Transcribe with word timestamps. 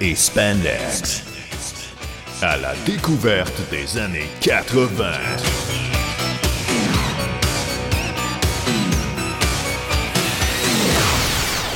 et 0.00 0.14
Spandex. 0.14 1.22
À 2.40 2.56
la 2.56 2.74
découverte 2.86 3.60
des 3.70 3.98
années 3.98 4.28
80. 4.40 5.12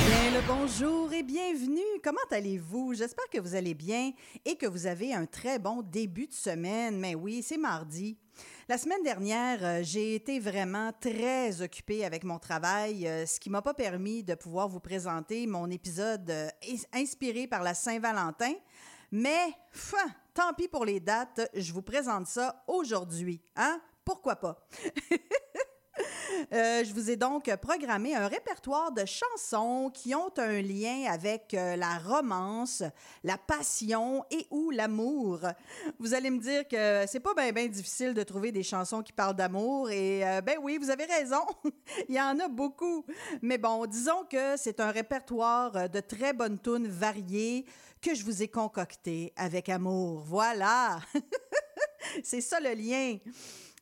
Bien 0.06 0.30
le 0.32 0.41
bonjour 0.46 1.12
et 1.12 1.23
bienvenue. 1.23 1.80
Comment 2.02 2.16
allez-vous? 2.30 2.95
J'espère 2.95 3.29
que 3.30 3.41
vous 3.41 3.55
allez 3.55 3.74
bien 3.74 4.12
et 4.46 4.56
que 4.56 4.66
vous 4.66 4.87
avez 4.87 5.12
un 5.12 5.27
très 5.27 5.59
bon 5.59 5.82
début 5.82 6.27
de 6.27 6.32
semaine. 6.32 6.98
Mais 6.98 7.15
oui, 7.15 7.43
c'est 7.46 7.59
mardi. 7.59 8.16
La 8.68 8.78
semaine 8.78 9.02
dernière, 9.02 9.59
euh, 9.62 9.80
j'ai 9.82 10.14
été 10.14 10.41
vraiment 10.41 10.91
très 10.98 11.60
occupée 11.60 12.04
avec 12.04 12.24
mon 12.24 12.38
travail, 12.38 13.06
euh, 13.06 13.27
ce 13.27 13.38
qui 13.38 13.50
m'a 13.50 13.60
pas 13.60 13.74
permis 13.74 14.23
de 14.24 14.34
pouvoir 14.34 14.68
vous 14.68 14.80
présenter 14.80 15.46
mon 15.46 15.70
épisode 15.70 16.30
euh, 16.30 16.48
ins- 16.66 17.00
inspiré 17.02 17.46
par 17.46 17.62
la 17.62 17.74
Saint-Valentin. 17.74 18.54
Mais, 19.12 19.52
tant 20.32 20.54
pis 20.56 20.68
pour 20.68 20.87
les 20.87 20.98
dates, 20.98 21.42
je 21.54 21.73
vous 21.74 21.82
présente 21.82 22.26
ça 22.26 22.65
aujourd'hui. 22.66 23.42
Hein? 23.57 23.80
Pourquoi 24.04 24.37
pas? 24.37 24.66
Euh, 26.52 26.84
je 26.84 26.92
vous 26.92 27.10
ai 27.10 27.16
donc 27.16 27.54
programmé 27.56 28.14
un 28.14 28.28
répertoire 28.28 28.92
de 28.92 29.04
chansons 29.04 29.90
qui 29.92 30.14
ont 30.14 30.32
un 30.36 30.60
lien 30.60 31.10
avec 31.10 31.54
euh, 31.54 31.76
la 31.76 31.98
romance, 31.98 32.82
la 33.23 33.38
passion 33.38 34.24
et 34.30 34.46
ou 34.51 34.70
l'amour. 34.70 35.40
Vous 35.98 36.14
allez 36.14 36.30
me 36.30 36.38
dire 36.38 36.66
que 36.68 37.04
c'est 37.06 37.20
pas 37.20 37.34
bien 37.34 37.66
difficile 37.66 38.14
de 38.14 38.23
trouver 38.23 38.52
des 38.52 38.62
chansons 38.62 39.02
qui 39.02 39.12
parlent 39.12 39.36
d'amour 39.36 39.90
et 39.90 40.26
euh, 40.26 40.40
ben 40.40 40.59
oui, 40.62 40.78
vous 40.78 40.90
avez 40.90 41.04
raison. 41.04 41.45
Il 42.08 42.14
y 42.14 42.20
en 42.20 42.38
a 42.38 42.48
beaucoup. 42.48 43.04
Mais 43.42 43.58
bon, 43.58 43.86
disons 43.86 44.24
que 44.30 44.56
c'est 44.56 44.80
un 44.80 44.90
répertoire 44.90 45.88
de 45.88 46.01
très 46.01 46.32
bonnes 46.32 46.58
tunes 46.58 46.88
variées 46.88 47.64
que 48.01 48.14
je 48.14 48.24
vous 48.24 48.42
ai 48.42 48.48
concocté 48.48 49.32
avec 49.36 49.68
amour. 49.68 50.23
Voilà. 50.26 51.01
c'est 52.23 52.40
ça 52.40 52.60
le 52.60 52.74
lien. 52.74 53.16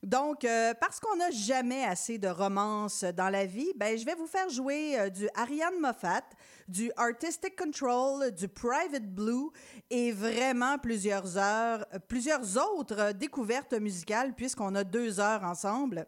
Donc, 0.02 0.44
euh, 0.44 0.74
parce 0.80 0.98
qu'on 0.98 1.14
n'a 1.14 1.30
jamais 1.30 1.84
assez 1.84 2.18
de 2.18 2.26
romance 2.26 3.04
dans 3.04 3.28
la 3.28 3.46
vie, 3.46 3.72
ben, 3.76 3.96
je 3.96 4.04
vais 4.04 4.16
vous 4.16 4.26
faire 4.26 4.48
jouer 4.48 4.98
euh, 4.98 5.10
du 5.10 5.28
Ariane 5.36 5.78
Moffat, 5.80 6.24
du 6.66 6.90
Artistic 6.96 7.54
Control, 7.54 8.32
du 8.32 8.48
Private 8.48 9.06
Blue 9.06 9.50
et 9.90 10.10
vraiment 10.10 10.76
plusieurs 10.78 11.38
heures, 11.38 11.86
euh, 11.94 12.00
plusieurs 12.00 12.58
autres 12.58 13.12
découvertes 13.12 13.74
musicales 13.74 14.34
puisqu'on 14.34 14.74
a 14.74 14.82
deux 14.82 15.20
heures 15.20 15.44
ensemble 15.44 16.06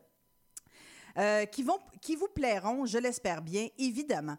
qui, 1.53 1.63
vont, 1.63 1.79
qui 2.03 2.17
vous 2.17 2.27
plairont, 2.27 2.87
je 2.87 2.99
l'espère 2.99 3.41
bien, 3.41 3.69
évidemment. 3.79 4.37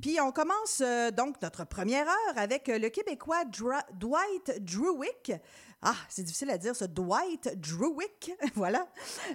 Puis 0.00 0.20
on 0.20 0.30
commence 0.30 0.80
donc 1.16 1.42
notre 1.42 1.66
première 1.66 2.06
heure 2.06 2.36
avec 2.36 2.68
le 2.68 2.88
Québécois 2.88 3.42
Dwight 3.44 4.62
Druick. 4.64 5.32
Ah, 5.80 5.94
c'est 6.08 6.24
difficile 6.24 6.50
à 6.50 6.58
dire 6.58 6.74
ce 6.74 6.84
Dwight 6.84 7.56
Druick, 7.60 8.32
voilà. 8.54 8.88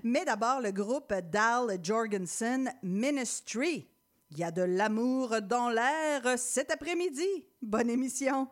Mais 0.03 0.25
d'abord 0.25 0.59
le 0.59 0.71
groupe 0.71 1.13
Dal 1.31 1.79
Jorgensen 1.81 2.71
Ministry. 2.83 3.87
Il 4.31 4.39
y 4.39 4.43
a 4.43 4.51
de 4.51 4.63
l'amour 4.63 5.41
dans 5.41 5.69
l'air 5.69 6.37
cet 6.37 6.71
après-midi. 6.71 7.45
Bonne 7.61 7.89
émission. 7.89 8.49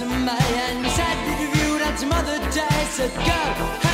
And 0.00 0.24
my 0.24 0.32
hand. 0.32 0.86
Sad 0.92 1.18
interview, 1.26 1.78
that's 1.78 2.04
mother 2.04 2.38
dies. 2.54 3.87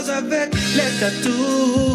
Chinoise 0.00 0.10
avec 0.10 0.54
les 0.54 1.00
tatous. 1.00 1.30
Au 1.30 1.86
cœur 1.86 1.89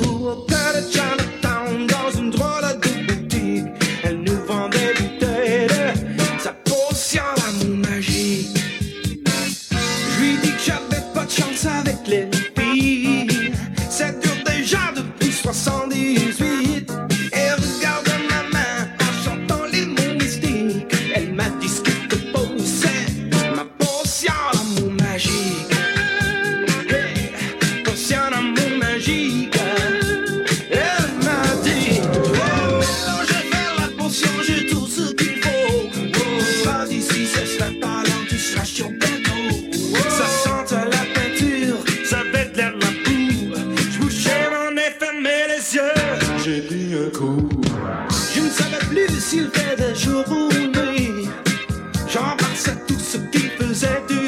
J'embrassais 52.25 52.75
tout 52.87 52.99
ce 52.99 53.17
qui 53.17 53.39
faisait 53.39 54.01
du 54.09 54.24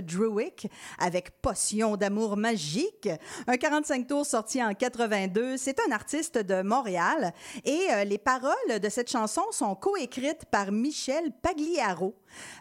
Druick 0.00 0.68
avec 0.98 1.40
Potion 1.42 1.96
d'amour 1.96 2.36
magique, 2.36 3.08
un 3.46 3.56
45 3.56 4.06
tours 4.06 4.26
sorti 4.26 4.62
en 4.62 4.74
82. 4.74 5.56
C'est 5.56 5.78
un 5.86 5.92
artiste 5.92 6.38
de 6.38 6.62
Montréal 6.62 7.32
et 7.64 7.86
euh, 7.92 8.04
les 8.04 8.18
paroles 8.18 8.80
de 8.80 8.88
cette 8.88 9.10
chanson 9.10 9.42
sont 9.50 9.74
coécrites 9.74 10.44
par 10.50 10.72
Michel 10.72 11.32
Pagliaro. 11.42 12.14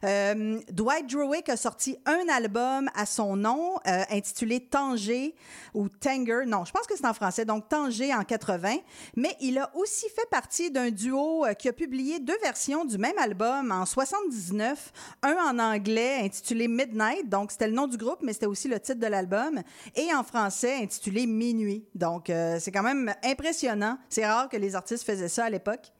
Euh, 0.03 0.59
Dwight 0.71 1.07
Druick 1.07 1.49
a 1.49 1.57
sorti 1.57 1.97
un 2.05 2.27
album 2.29 2.89
à 2.95 3.05
son 3.05 3.35
nom 3.35 3.75
euh, 3.87 4.03
intitulé 4.09 4.59
Tanger 4.59 5.35
ou 5.73 5.89
Tanger. 5.89 6.45
Non, 6.47 6.65
je 6.65 6.71
pense 6.71 6.87
que 6.87 6.95
c'est 6.95 7.05
en 7.05 7.13
français, 7.13 7.45
donc 7.45 7.67
Tanger 7.69 8.13
en 8.13 8.23
80. 8.23 8.77
Mais 9.15 9.35
il 9.41 9.57
a 9.57 9.71
aussi 9.75 10.07
fait 10.09 10.29
partie 10.29 10.71
d'un 10.71 10.89
duo 10.89 11.45
euh, 11.45 11.53
qui 11.53 11.69
a 11.69 11.73
publié 11.73 12.19
deux 12.19 12.37
versions 12.41 12.85
du 12.85 12.97
même 12.97 13.17
album 13.17 13.71
en 13.71 13.85
79. 13.85 14.91
Un 15.23 15.35
en 15.35 15.59
anglais 15.59 16.19
intitulé 16.23 16.67
Midnight, 16.67 17.29
donc 17.29 17.51
c'était 17.51 17.67
le 17.67 17.73
nom 17.73 17.87
du 17.87 17.97
groupe, 17.97 18.19
mais 18.21 18.33
c'était 18.33 18.45
aussi 18.45 18.67
le 18.67 18.79
titre 18.79 18.99
de 18.99 19.07
l'album. 19.07 19.61
Et 19.95 20.13
en 20.13 20.23
français 20.23 20.75
intitulé 20.81 21.25
Minuit. 21.27 21.85
Donc 21.95 22.31
c'est 22.59 22.71
quand 22.71 22.83
même 22.83 23.13
impressionnant. 23.23 23.97
C'est 24.09 24.25
rare 24.25 24.49
que 24.49 24.57
les 24.57 24.75
artistes 24.75 25.05
faisaient 25.05 25.27
ça 25.27 25.45
à 25.45 25.49
l'époque. 25.49 25.91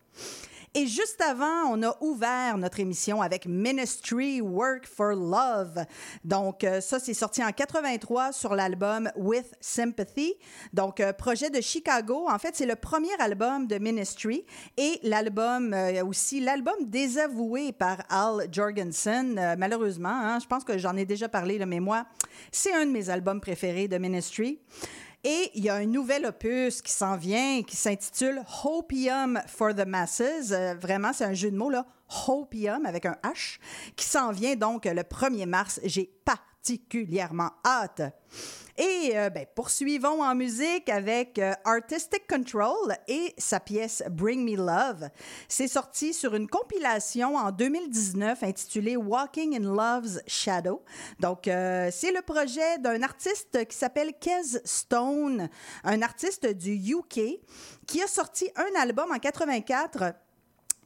Et 0.76 0.86
juste 0.86 1.20
avant, 1.22 1.72
on 1.72 1.82
a 1.82 1.98
ouvert 2.00 2.56
notre 2.60 2.80
émission 2.80 3.24
avec 3.24 3.48
Ministry 3.48 4.40
Work 4.40 4.86
for 4.86 5.16
Love. 5.16 5.84
Donc, 6.24 6.64
euh, 6.64 6.80
ça, 6.80 7.00
c'est 7.00 7.16
sorti 7.16 7.44
en 7.44 7.52
83 7.52 8.34
sur 8.34 8.54
l'album 8.54 9.10
With 9.16 9.56
Sympathy. 9.60 10.36
Donc, 10.72 11.00
euh, 11.00 11.12
projet 11.12 11.50
de 11.50 11.60
Chicago. 11.60 12.28
En 12.30 12.38
fait, 12.38 12.56
c'est 12.56 12.68
le 12.68 12.76
premier 12.76 13.20
album 13.20 13.66
de 13.66 13.80
Ministry 13.80 14.46
et 14.78 15.00
l'album 15.02 15.74
euh, 15.74 16.06
aussi, 16.06 16.40
l'album 16.40 16.76
désavoué 16.82 17.72
par 17.72 18.04
Al 18.10 18.48
Jorgensen. 18.52 19.56
Malheureusement, 19.58 20.10
hein, 20.10 20.38
je 20.40 20.46
pense 20.46 20.64
que 20.64 20.78
j'en 20.78 20.96
ai 20.96 21.06
déjà 21.06 21.28
parlé, 21.28 21.58
là, 21.58 21.66
mais 21.66 21.80
moi, 21.80 22.06
c'est 22.52 22.74
un 22.74 22.86
de 22.86 22.92
mes 22.92 23.10
albums 23.10 23.42
préférés 23.42 23.88
de 23.88 23.98
Ministry. 23.98 24.60
Et 25.24 25.52
il 25.54 25.64
y 25.66 25.70
a 25.70 25.76
un 25.76 25.86
nouvel 25.86 26.26
opus 26.26 26.82
qui 26.82 26.92
s'en 26.92 27.18
vient, 27.18 27.62
qui 27.64 27.76
s'intitule 27.76 28.42
Hopium 28.64 29.42
for 29.48 29.76
the 29.76 29.86
Masses. 29.86 30.52
Euh, 30.52 30.76
vraiment, 30.76 31.12
c'est 31.12 31.26
un 31.26 31.34
jeu 31.34 31.52
de 31.52 31.58
mots, 31.58 31.70
là. 31.70 31.86
Hopium 32.28 32.86
avec 32.86 33.06
un 33.06 33.18
H, 33.24 33.60
qui 33.96 34.06
s'en 34.06 34.32
vient 34.32 34.56
donc 34.56 34.86
le 34.86 35.02
1er 35.02 35.46
mars. 35.46 35.80
J'ai 35.84 36.10
particulièrement 36.26 37.52
hâte. 37.66 38.02
Et 38.82 39.12
euh, 39.18 39.30
ben, 39.30 39.46
poursuivons 39.56 40.24
en 40.24 40.34
musique 40.36 40.88
avec 40.88 41.38
euh, 41.38 41.52
Artistic 41.66 42.26
Control 42.30 42.96
et 43.10 43.34
sa 43.38 43.60
pièce 43.60 44.02
Bring 44.10 44.50
Me 44.50 44.56
Love. 44.56 45.10
C'est 45.50 45.68
sorti 45.68 46.14
sur 46.14 46.34
une 46.34 46.48
compilation 46.48 47.36
en 47.36 47.52
2019 47.52 48.42
intitulée 48.42 48.96
Walking 48.96 49.58
in 49.58 49.76
Love's 49.76 50.22
Shadow. 50.28 50.82
Donc, 51.20 51.50
euh, 51.50 51.90
c'est 51.92 52.14
le 52.14 52.22
projet 52.22 52.78
d'un 52.78 53.04
artiste 53.04 53.68
qui 53.68 53.76
s'appelle 53.76 54.14
Kez 54.18 54.62
Stone, 54.64 55.50
un 55.84 56.02
artiste 56.02 56.48
du 56.48 56.76
UK 56.76 57.42
qui 57.86 58.02
a 58.02 58.08
sorti 58.08 58.50
un 58.56 58.80
album 58.80 59.12
en 59.12 59.20
84 59.20 60.14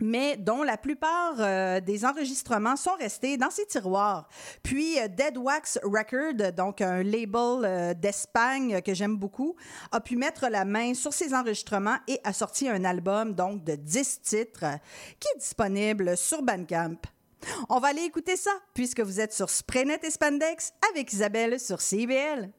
mais 0.04 0.36
dont 0.36 0.64
la 0.64 0.78
plupart 0.78 1.36
euh, 1.40 1.80
des 1.80 2.04
enregistrements 2.04 2.76
sont 2.76 2.94
restés 3.00 3.38
dans 3.38 3.50
ses 3.50 3.66
tiroirs. 3.66 4.28
Puis 4.62 5.00
euh, 5.00 5.08
Dead 5.08 5.38
Wax 5.38 5.80
Record, 5.82 6.52
donc 6.52 6.82
un 6.82 7.04
label 7.04 7.64
euh, 7.64 7.94
d'Espagne 7.94 8.82
que 8.82 8.94
j'aime 8.94 9.16
beaucoup, 9.16 9.56
a 9.92 10.02
pu 10.02 10.18
mettre 10.18 10.50
la 10.50 10.66
main 10.66 10.94
sur 10.94 11.14
ses 11.14 11.34
enregistrements 11.34 11.96
et 12.10 12.20
a 12.26 12.34
sorti 12.34 12.68
un 12.68 12.84
album 12.84 13.34
donc 13.34 13.64
de 13.64 13.76
10 13.76 14.22
titres 14.22 14.66
qui 15.20 15.28
est 15.36 15.40
disponible 15.40 16.18
sur 16.18 16.44
Bandcamp. 16.44 16.98
On 17.70 17.80
va 17.80 17.90
aller 17.90 18.04
écouter 18.04 18.36
ça 18.36 18.52
puisque 18.74 19.00
vous 19.00 19.22
êtes 19.22 19.34
sur 19.34 19.50
Spraynet 19.50 20.00
et 20.04 20.12
Spandex 20.12 20.74
avec 20.92 21.14
Isabelle 21.14 21.60
sur 21.62 21.80
CBL. 21.80 22.52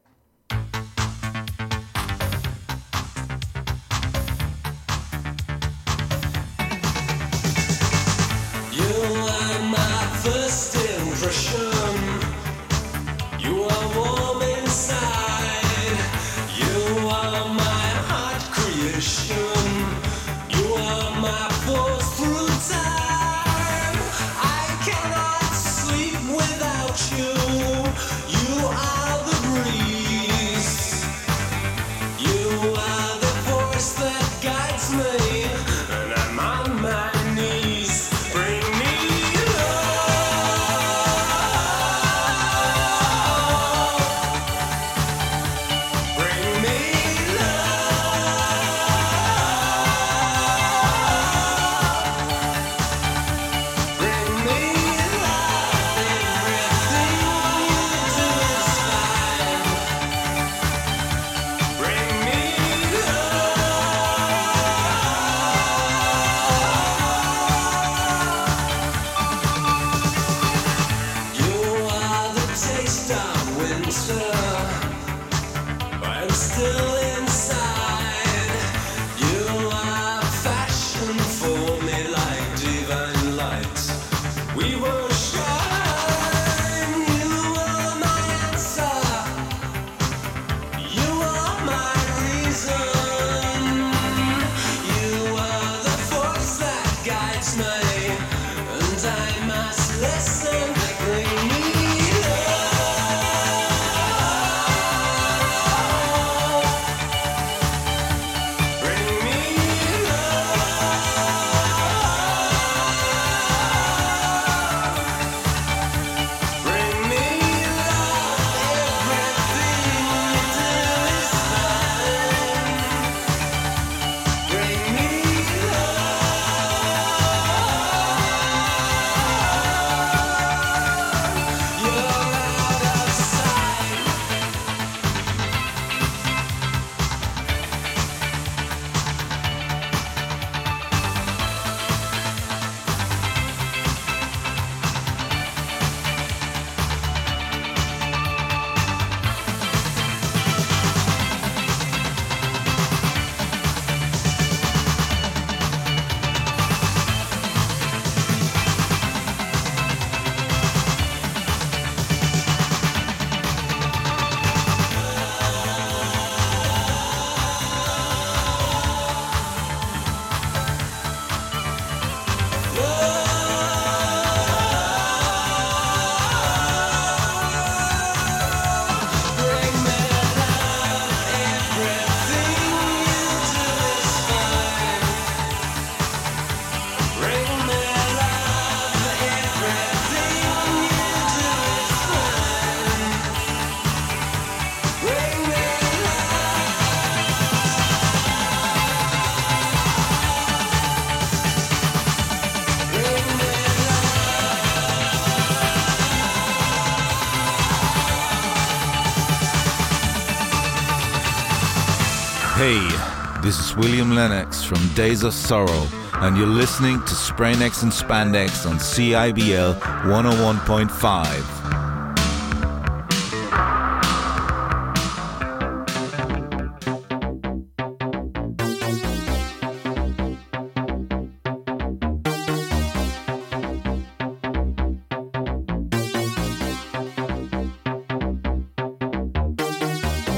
William 213.77 214.15
Lennox 214.15 214.63
from 214.63 214.79
Days 214.95 215.23
of 215.23 215.33
Sorrow, 215.33 215.87
and 216.13 216.37
you're 216.37 216.47
listening 216.47 216.99
to 216.99 217.13
Spraynex 217.13 217.83
and 217.83 217.91
Spandex 217.91 218.65
on 218.69 218.77
CIBL 218.77 219.79
101.5. 219.79 221.75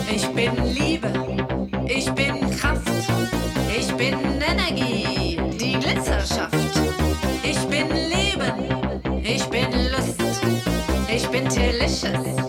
Ich 0.09 0.27
bin 0.33 0.73
Liebe. 0.73 1.26
Leidenschaft. 6.27 6.55
Ich 7.43 7.59
bin 7.67 7.89
Leben. 7.89 9.21
Ich 9.23 9.45
bin 9.45 9.71
Lust. 9.91 10.15
Ich 11.09 11.27
bin 11.27 11.47
Delicious. 11.49 12.46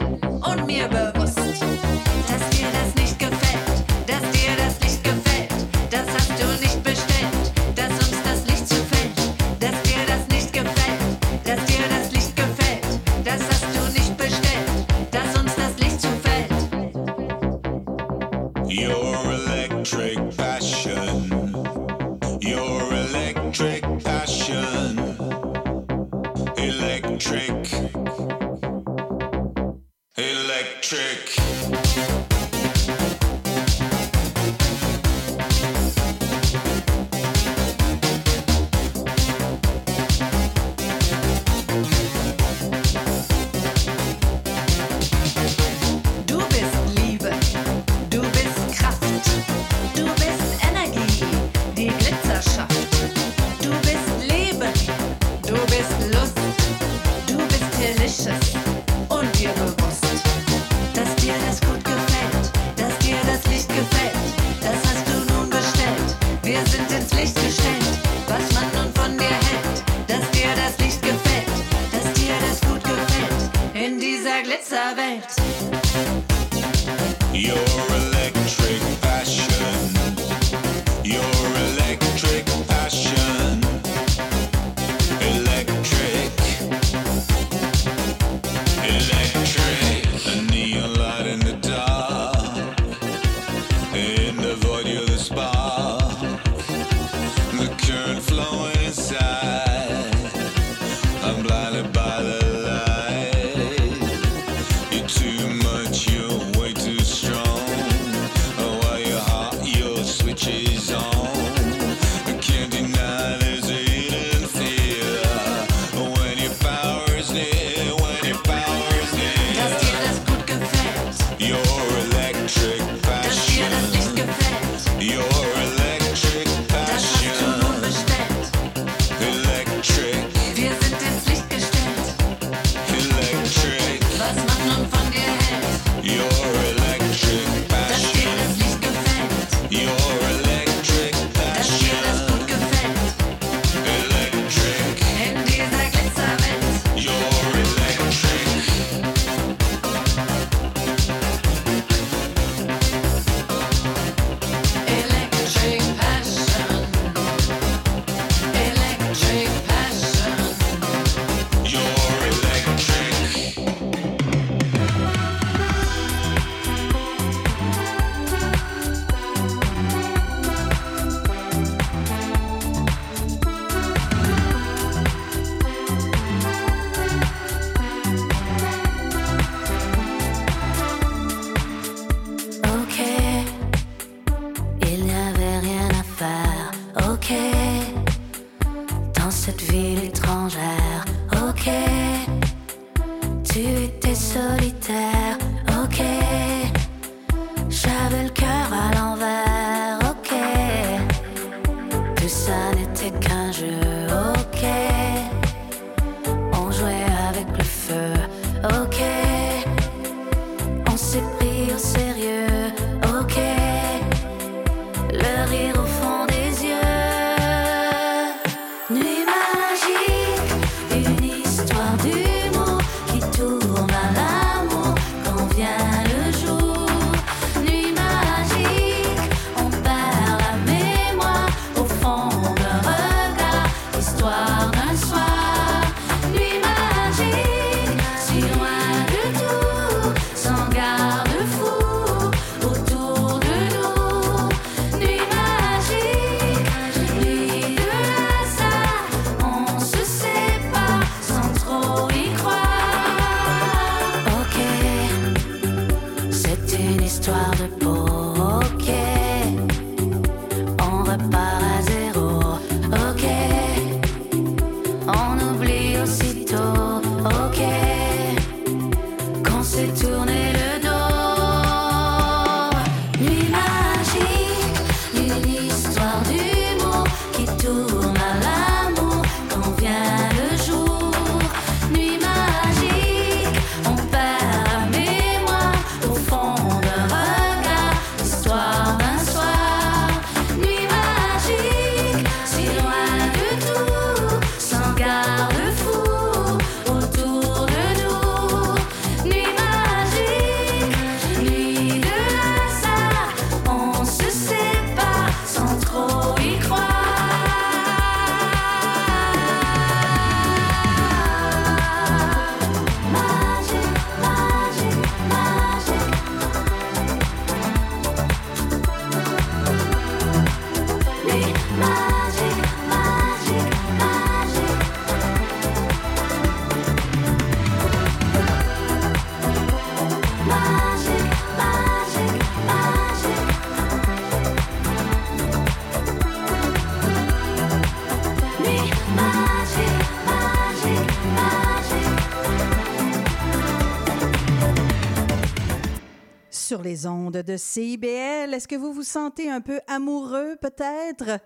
Les 346.88 347.06
ondes 347.06 347.36
de 347.36 347.56
CIBL, 347.58 348.54
est-ce 348.54 348.66
que 348.66 348.74
vous 348.74 348.94
vous 348.94 349.02
sentez 349.02 349.50
un 349.50 349.60
peu 349.60 349.78
amoureux 349.88 350.56
peut-être? 350.58 351.38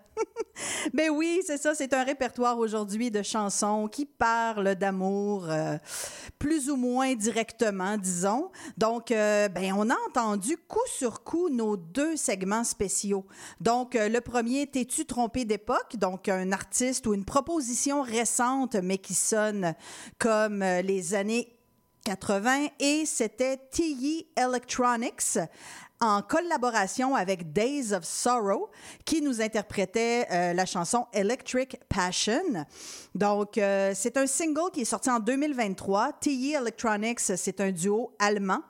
ben 0.95 1.11
oui, 1.11 1.41
c'est 1.45 1.57
ça, 1.57 1.75
c'est 1.75 1.93
un 1.95 2.05
répertoire 2.05 2.59
aujourd'hui 2.59 3.11
de 3.11 3.23
chansons 3.23 3.89
qui 3.89 4.07
parlent 4.07 4.77
d'amour 4.77 5.51
euh, 5.51 5.79
plus 6.39 6.71
ou 6.71 6.77
moins 6.77 7.17
directement, 7.17 7.99
disons. 7.99 8.53
Donc, 8.79 9.11
euh, 9.11 9.49
ben, 9.49 9.75
on 9.77 9.91
a 9.91 9.97
entendu 10.09 10.57
coup 10.69 10.79
sur 10.87 11.25
coup 11.25 11.49
nos 11.49 11.77
deux 11.77 12.17
segments 12.17 12.63
spéciaux. 12.63 13.27
Donc, 13.61 13.97
euh, 13.97 14.09
le 14.09 14.21
premier, 14.21 14.69
T'es-tu 14.69 15.07
trompé 15.07 15.45
d'époque? 15.45 15.97
Donc, 15.97 16.29
un 16.29 16.53
artiste 16.53 17.05
ou 17.09 17.15
une 17.15 17.25
proposition 17.25 18.03
récente, 18.03 18.77
mais 18.77 18.99
qui 18.99 19.15
sonne 19.15 19.75
comme 20.19 20.63
les 20.63 21.15
années 21.15 21.49
80 22.05 22.69
et 22.81 23.07
c'était 23.07 23.57
TE 23.57 24.27
Electronics 24.37 25.39
en 26.01 26.21
collaboration 26.21 27.15
avec 27.15 27.53
Days 27.53 27.93
of 27.93 28.05
Sorrow 28.05 28.71
qui 29.05 29.23
nous 29.23 29.41
interprétait 29.41 30.27
euh, 30.33 30.53
la 30.53 30.67
chanson 30.67 31.07
Electric 31.13 31.79
Passion. 31.89 32.67
Donc 33.15 33.57
euh, 33.57 33.93
c'est 33.95 34.17
un 34.17 34.27
single 34.27 34.73
qui 34.73 34.81
est 34.81 34.85
sorti 34.85 35.11
en 35.11 35.21
2023. 35.21 36.15
TE 36.21 36.61
Electronics, 36.61 37.21
c'est 37.21 37.61
un 37.61 37.71
duo 37.71 38.15
allemand. 38.19 38.63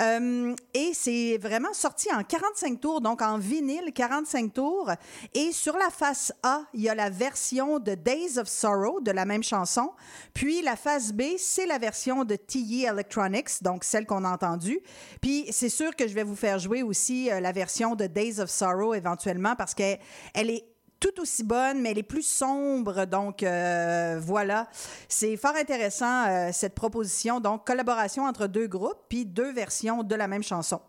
Euh, 0.00 0.54
et 0.72 0.92
c'est 0.92 1.38
vraiment 1.38 1.72
sorti 1.72 2.08
en 2.12 2.22
45 2.22 2.80
tours, 2.80 3.00
donc 3.00 3.22
en 3.22 3.38
vinyle 3.38 3.92
45 3.94 4.52
tours. 4.52 4.90
Et 5.34 5.52
sur 5.52 5.76
la 5.76 5.90
face 5.90 6.32
A, 6.42 6.62
il 6.74 6.82
y 6.82 6.88
a 6.88 6.94
la 6.94 7.10
version 7.10 7.78
de 7.78 7.94
Days 7.94 8.38
of 8.38 8.48
Sorrow 8.48 9.00
de 9.00 9.10
la 9.10 9.24
même 9.24 9.42
chanson. 9.42 9.90
Puis 10.32 10.62
la 10.62 10.76
face 10.76 11.12
B, 11.12 11.22
c'est 11.38 11.66
la 11.66 11.78
version 11.78 12.24
de 12.24 12.36
TE 12.36 12.90
Electronics, 12.90 13.62
donc 13.62 13.84
celle 13.84 14.06
qu'on 14.06 14.24
a 14.24 14.32
entendue. 14.32 14.80
Puis 15.20 15.46
c'est 15.50 15.68
sûr 15.68 15.94
que 15.94 16.08
je 16.08 16.14
vais 16.14 16.24
vous 16.24 16.36
faire 16.36 16.58
jouer 16.58 16.82
aussi 16.82 17.30
euh, 17.30 17.40
la 17.40 17.52
version 17.52 17.94
de 17.94 18.06
Days 18.06 18.40
of 18.40 18.50
Sorrow 18.50 18.94
éventuellement 18.94 19.54
parce 19.56 19.74
qu'elle 19.74 19.98
elle 20.34 20.50
est 20.50 20.64
tout 21.04 21.20
aussi 21.20 21.44
bonne, 21.44 21.82
mais 21.82 21.90
elle 21.90 21.98
est 21.98 22.02
plus 22.02 22.26
sombre. 22.26 23.04
Donc, 23.04 23.42
euh, 23.42 24.18
voilà. 24.22 24.68
C'est 25.06 25.36
fort 25.36 25.54
intéressant, 25.54 26.26
euh, 26.26 26.48
cette 26.50 26.74
proposition. 26.74 27.40
Donc, 27.40 27.66
collaboration 27.66 28.24
entre 28.24 28.46
deux 28.46 28.66
groupes, 28.66 29.00
puis 29.10 29.26
deux 29.26 29.52
versions 29.52 30.02
de 30.02 30.14
la 30.14 30.28
même 30.28 30.42
chanson. 30.42 30.80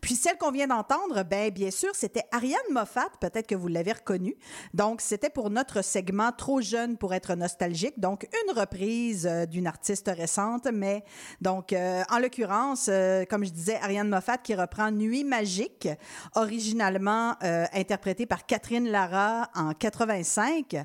Puis 0.00 0.14
celle 0.14 0.36
qu'on 0.38 0.50
vient 0.50 0.66
d'entendre, 0.66 1.22
ben 1.24 1.50
bien 1.50 1.70
sûr, 1.70 1.90
c'était 1.94 2.24
Ariane 2.32 2.58
Moffat, 2.70 3.08
peut-être 3.20 3.46
que 3.46 3.54
vous 3.54 3.68
l'avez 3.68 3.92
reconnue. 3.92 4.36
Donc 4.74 5.00
c'était 5.00 5.30
pour 5.30 5.50
notre 5.50 5.82
segment 5.82 6.32
Trop 6.32 6.60
jeune 6.60 6.96
pour 6.96 7.14
être 7.14 7.34
nostalgique, 7.34 7.98
donc 7.98 8.28
une 8.44 8.58
reprise 8.58 9.26
euh, 9.26 9.46
d'une 9.46 9.66
artiste 9.66 10.10
récente, 10.14 10.68
mais 10.72 11.04
donc 11.40 11.72
euh, 11.72 12.02
en 12.10 12.18
l'occurrence, 12.18 12.86
euh, 12.88 13.24
comme 13.24 13.44
je 13.44 13.50
disais, 13.50 13.76
Ariane 13.76 14.08
Moffat 14.08 14.38
qui 14.38 14.54
reprend 14.54 14.90
Nuit 14.90 15.24
magique, 15.24 15.88
originalement 16.34 17.36
interprétée 17.40 18.26
par 18.26 18.46
Catherine 18.46 18.88
Lara 18.88 19.48
en 19.54 19.72
85 19.72 20.76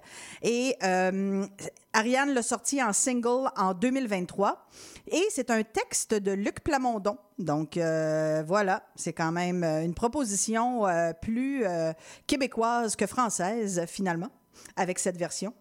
et 0.42 0.76
Ariane 1.96 2.34
l'a 2.34 2.42
sorti 2.42 2.82
en 2.82 2.92
single 2.92 3.52
en 3.56 3.76
2023 3.76 4.68
et 5.12 5.24
c'est 5.30 5.52
un 5.52 5.62
texte 5.62 6.16
de 6.16 6.32
Luc 6.32 6.62
Plamondon. 6.62 7.18
Donc 7.38 7.78
euh, 7.78 8.44
voilà, 8.48 8.84
c'est 8.96 9.14
quand 9.14 9.32
même 9.32 9.64
euh, 9.64 9.84
une 9.84 9.94
proposition 9.94 10.88
euh, 10.88 11.14
plus 11.14 11.64
québécoise 12.26 12.96
que 12.96 13.06
française 13.06 13.86
finalement 13.88 14.30
avec 14.76 14.98
cette 14.98 15.18
version. 15.18 15.54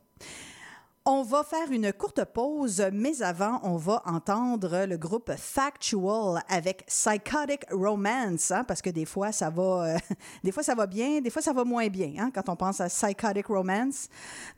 On 1.04 1.24
va 1.24 1.42
faire 1.42 1.72
une 1.72 1.92
courte 1.92 2.24
pause, 2.26 2.80
mais 2.92 3.22
avant, 3.22 3.58
on 3.64 3.76
va 3.76 4.02
entendre 4.06 4.86
le 4.86 4.96
groupe 4.96 5.32
Factual 5.36 6.40
avec 6.48 6.86
Psychotic 6.86 7.64
Romance, 7.72 8.52
hein, 8.52 8.62
parce 8.62 8.80
que 8.80 8.90
des 8.90 9.04
fois 9.04 9.32
ça 9.32 9.50
va, 9.50 9.96
euh, 9.96 9.98
des 10.44 10.52
fois 10.52 10.62
ça 10.62 10.76
va 10.76 10.86
bien, 10.86 11.20
des 11.20 11.30
fois 11.30 11.42
ça 11.42 11.52
va 11.52 11.64
moins 11.64 11.88
bien, 11.88 12.14
hein, 12.18 12.30
quand 12.32 12.48
on 12.48 12.54
pense 12.54 12.80
à 12.80 12.86
Psychotic 12.86 13.46
Romance. 13.46 14.08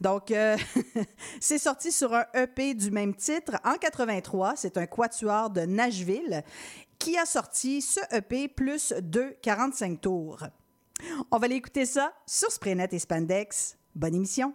Donc, 0.02 0.32
euh, 0.32 0.58
c'est 1.40 1.56
sorti 1.56 1.90
sur 1.90 2.12
un 2.12 2.26
EP 2.34 2.74
du 2.74 2.90
même 2.90 3.14
titre 3.14 3.52
en 3.64 3.76
83. 3.76 4.52
C'est 4.56 4.76
un 4.76 4.84
quatuor 4.84 5.48
de 5.48 5.62
Nashville 5.62 6.44
qui 6.98 7.16
a 7.16 7.24
sorti 7.24 7.80
ce 7.80 8.00
EP 8.14 8.48
plus 8.48 8.92
deux 9.00 9.34
45 9.40 9.98
tours. 9.98 10.40
On 11.30 11.38
va 11.38 11.46
aller 11.46 11.56
écouter 11.56 11.86
ça 11.86 12.12
sur 12.26 12.50
Spraynet 12.50 12.88
et 12.92 12.98
Spandex. 12.98 13.78
Bonne 13.94 14.14
émission. 14.14 14.54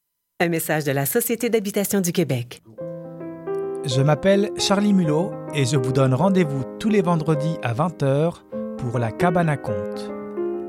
Un 0.41 0.49
message 0.49 0.85
de 0.85 0.91
la 0.91 1.05
Société 1.05 1.51
d'habitation 1.51 2.01
du 2.01 2.11
Québec. 2.11 2.63
Je 3.85 4.01
m'appelle 4.01 4.49
Charlie 4.57 4.91
Mulot 4.91 5.31
et 5.53 5.65
je 5.65 5.77
vous 5.77 5.91
donne 5.91 6.15
rendez-vous 6.15 6.63
tous 6.79 6.89
les 6.89 7.03
vendredis 7.03 7.57
à 7.61 7.75
20h 7.75 8.41
pour 8.79 8.97
La 8.97 9.11
Cabane 9.11 9.49
à 9.49 9.57
Conte, 9.57 10.11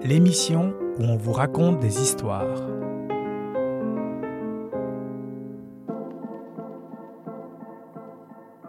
l'émission 0.02 0.74
où 0.98 1.04
on 1.04 1.16
vous 1.16 1.32
raconte 1.32 1.80
des 1.80 2.02
histoires. 2.02 2.60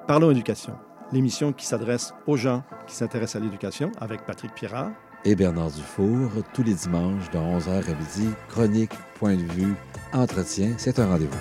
Parlons 0.08 0.32
éducation, 0.32 0.76
l'émission 1.12 1.52
qui 1.52 1.66
s'adresse 1.66 2.14
aux 2.28 2.38
gens 2.38 2.64
qui 2.88 2.96
s'intéressent 2.96 3.42
à 3.42 3.44
l'éducation 3.44 3.92
avec 4.00 4.26
Patrick 4.26 4.54
Pirard. 4.54 4.92
Et 5.26 5.36
Bernard 5.36 5.72
Dufour, 5.72 6.30
tous 6.54 6.64
les 6.64 6.76
dimanches 6.76 7.30
de 7.32 7.40
11h 7.40 7.92
à 7.92 7.94
midi, 7.94 8.30
chronique, 8.48 8.94
point 9.20 9.36
de 9.36 9.52
vue, 9.52 9.76
entretien, 10.14 10.74
c'est 10.78 11.00
un 11.00 11.08
rendez-vous. 11.08 11.38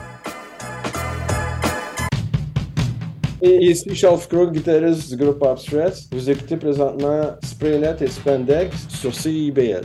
Et 3.44 3.70
ici 3.70 3.94
Charles 3.94 4.20
Crook, 4.28 4.52
guitariste 4.52 5.11
du 5.11 5.16
groupe 5.16 5.44
Stress. 5.58 6.08
Vous 6.12 6.30
écoutez 6.30 6.56
présentement 6.56 7.32
Spraynet 7.42 7.96
et 8.00 8.06
Spandex 8.06 8.88
sur 8.88 9.12
CIBL. 9.14 9.82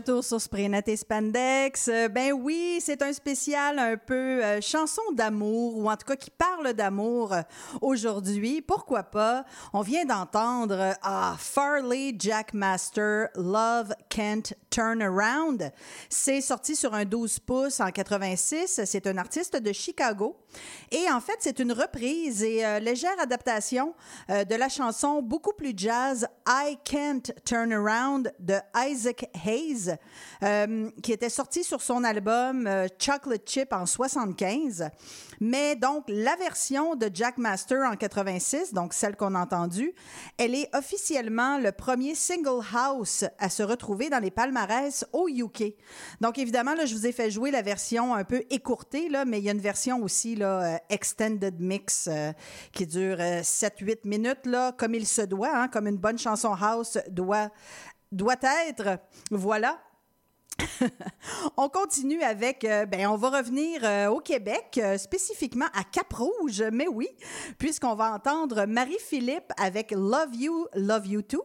Retour 0.00 0.24
sur 0.24 0.40
Spraynet 0.40 0.82
et 0.86 0.96
Spandex. 0.96 1.88
Euh, 1.88 2.08
Ben 2.08 2.32
oui, 2.32 2.78
c'est 2.80 3.02
un 3.02 3.12
spécial 3.12 3.78
un 3.78 3.98
peu 3.98 4.14
euh, 4.42 4.58
chanson 4.62 5.02
d'amour, 5.12 5.76
ou 5.76 5.90
en 5.90 5.96
tout 5.96 6.06
cas 6.06 6.16
qui 6.16 6.30
parle 6.30 6.72
d'amour 6.72 7.34
euh, 7.34 7.42
aujourd'hui. 7.82 8.62
Pourquoi 8.62 9.02
pas? 9.02 9.44
On 9.74 9.82
vient 9.82 10.06
d'entendre 10.06 10.94
Farley 11.36 12.14
Jack 12.18 12.54
Master, 12.54 13.28
Love 13.34 13.92
Can't 14.08 14.54
Turn 14.70 15.02
Around. 15.02 15.70
C'est 16.08 16.40
sorti 16.40 16.76
sur 16.76 16.94
un 16.94 17.04
12 17.04 17.40
pouces 17.40 17.80
en 17.80 17.90
86. 17.90 18.80
C'est 18.86 19.06
un 19.06 19.18
artiste 19.18 19.56
de 19.56 19.72
Chicago. 19.72 20.38
Et 20.90 21.10
en 21.10 21.20
fait, 21.20 21.36
c'est 21.40 21.58
une 21.58 21.72
reprise 21.72 22.42
et 22.42 22.80
légère 22.80 23.18
adaptation 23.20 23.94
de 24.28 24.54
la 24.54 24.68
chanson 24.68 25.22
beaucoup 25.22 25.52
plus 25.52 25.72
jazz 25.76 26.26
I 26.48 26.76
Can't 26.84 27.32
Turn 27.44 27.72
Around 27.72 28.32
de 28.38 28.56
Isaac 28.74 29.28
Hayes, 29.44 29.89
euh, 30.42 30.90
qui 31.02 31.12
était 31.12 31.28
sorti 31.28 31.64
sur 31.64 31.82
son 31.82 32.04
album 32.04 32.66
euh, 32.66 32.86
Chocolate 32.98 33.48
Chip 33.48 33.72
en 33.72 33.86
75. 33.86 34.90
Mais 35.40 35.76
donc, 35.76 36.04
la 36.08 36.36
version 36.36 36.96
de 36.96 37.10
Jack 37.12 37.38
Master 37.38 37.90
en 37.90 37.96
86, 37.96 38.72
donc 38.74 38.92
celle 38.92 39.16
qu'on 39.16 39.34
a 39.34 39.40
entendue, 39.40 39.94
elle 40.38 40.54
est 40.54 40.68
officiellement 40.74 41.58
le 41.58 41.72
premier 41.72 42.14
single 42.14 42.62
house 42.74 43.24
à 43.38 43.48
se 43.48 43.62
retrouver 43.62 44.10
dans 44.10 44.18
les 44.18 44.30
palmarès 44.30 45.04
au 45.12 45.28
UK. 45.28 45.74
Donc, 46.20 46.38
évidemment, 46.38 46.74
là, 46.74 46.84
je 46.84 46.94
vous 46.94 47.06
ai 47.06 47.12
fait 47.12 47.30
jouer 47.30 47.50
la 47.50 47.62
version 47.62 48.14
un 48.14 48.24
peu 48.24 48.42
écourtée, 48.50 49.08
là, 49.08 49.24
mais 49.24 49.38
il 49.38 49.44
y 49.44 49.48
a 49.48 49.52
une 49.52 49.60
version 49.60 50.02
aussi 50.02 50.36
là, 50.36 50.74
euh, 50.74 50.78
extended 50.90 51.60
mix 51.60 52.08
qui 52.72 52.86
dure 52.86 53.18
7-8 53.18 54.00
minutes, 54.04 54.46
là, 54.46 54.72
comme 54.72 54.94
il 54.94 55.06
se 55.06 55.22
doit, 55.22 55.56
hein, 55.56 55.68
comme 55.68 55.86
une 55.86 55.96
bonne 55.96 56.18
chanson 56.18 56.54
house 56.54 56.98
doit, 57.08 57.50
doit 58.12 58.36
être. 58.68 58.98
Voilà. 59.30 59.78
on 61.56 61.68
continue 61.68 62.22
avec, 62.22 62.64
euh, 62.64 62.86
ben, 62.86 63.06
on 63.08 63.16
va 63.16 63.38
revenir 63.38 63.80
euh, 63.84 64.08
au 64.08 64.20
Québec, 64.20 64.78
euh, 64.82 64.98
spécifiquement 64.98 65.66
à 65.74 65.84
Cap-Rouge, 65.84 66.62
mais 66.72 66.88
oui, 66.88 67.08
puisqu'on 67.58 67.94
va 67.94 68.12
entendre 68.12 68.66
Marie-Philippe 68.66 69.52
avec 69.58 69.92
Love 69.92 70.34
You, 70.34 70.66
Love 70.74 71.06
You 71.06 71.22
Too. 71.22 71.42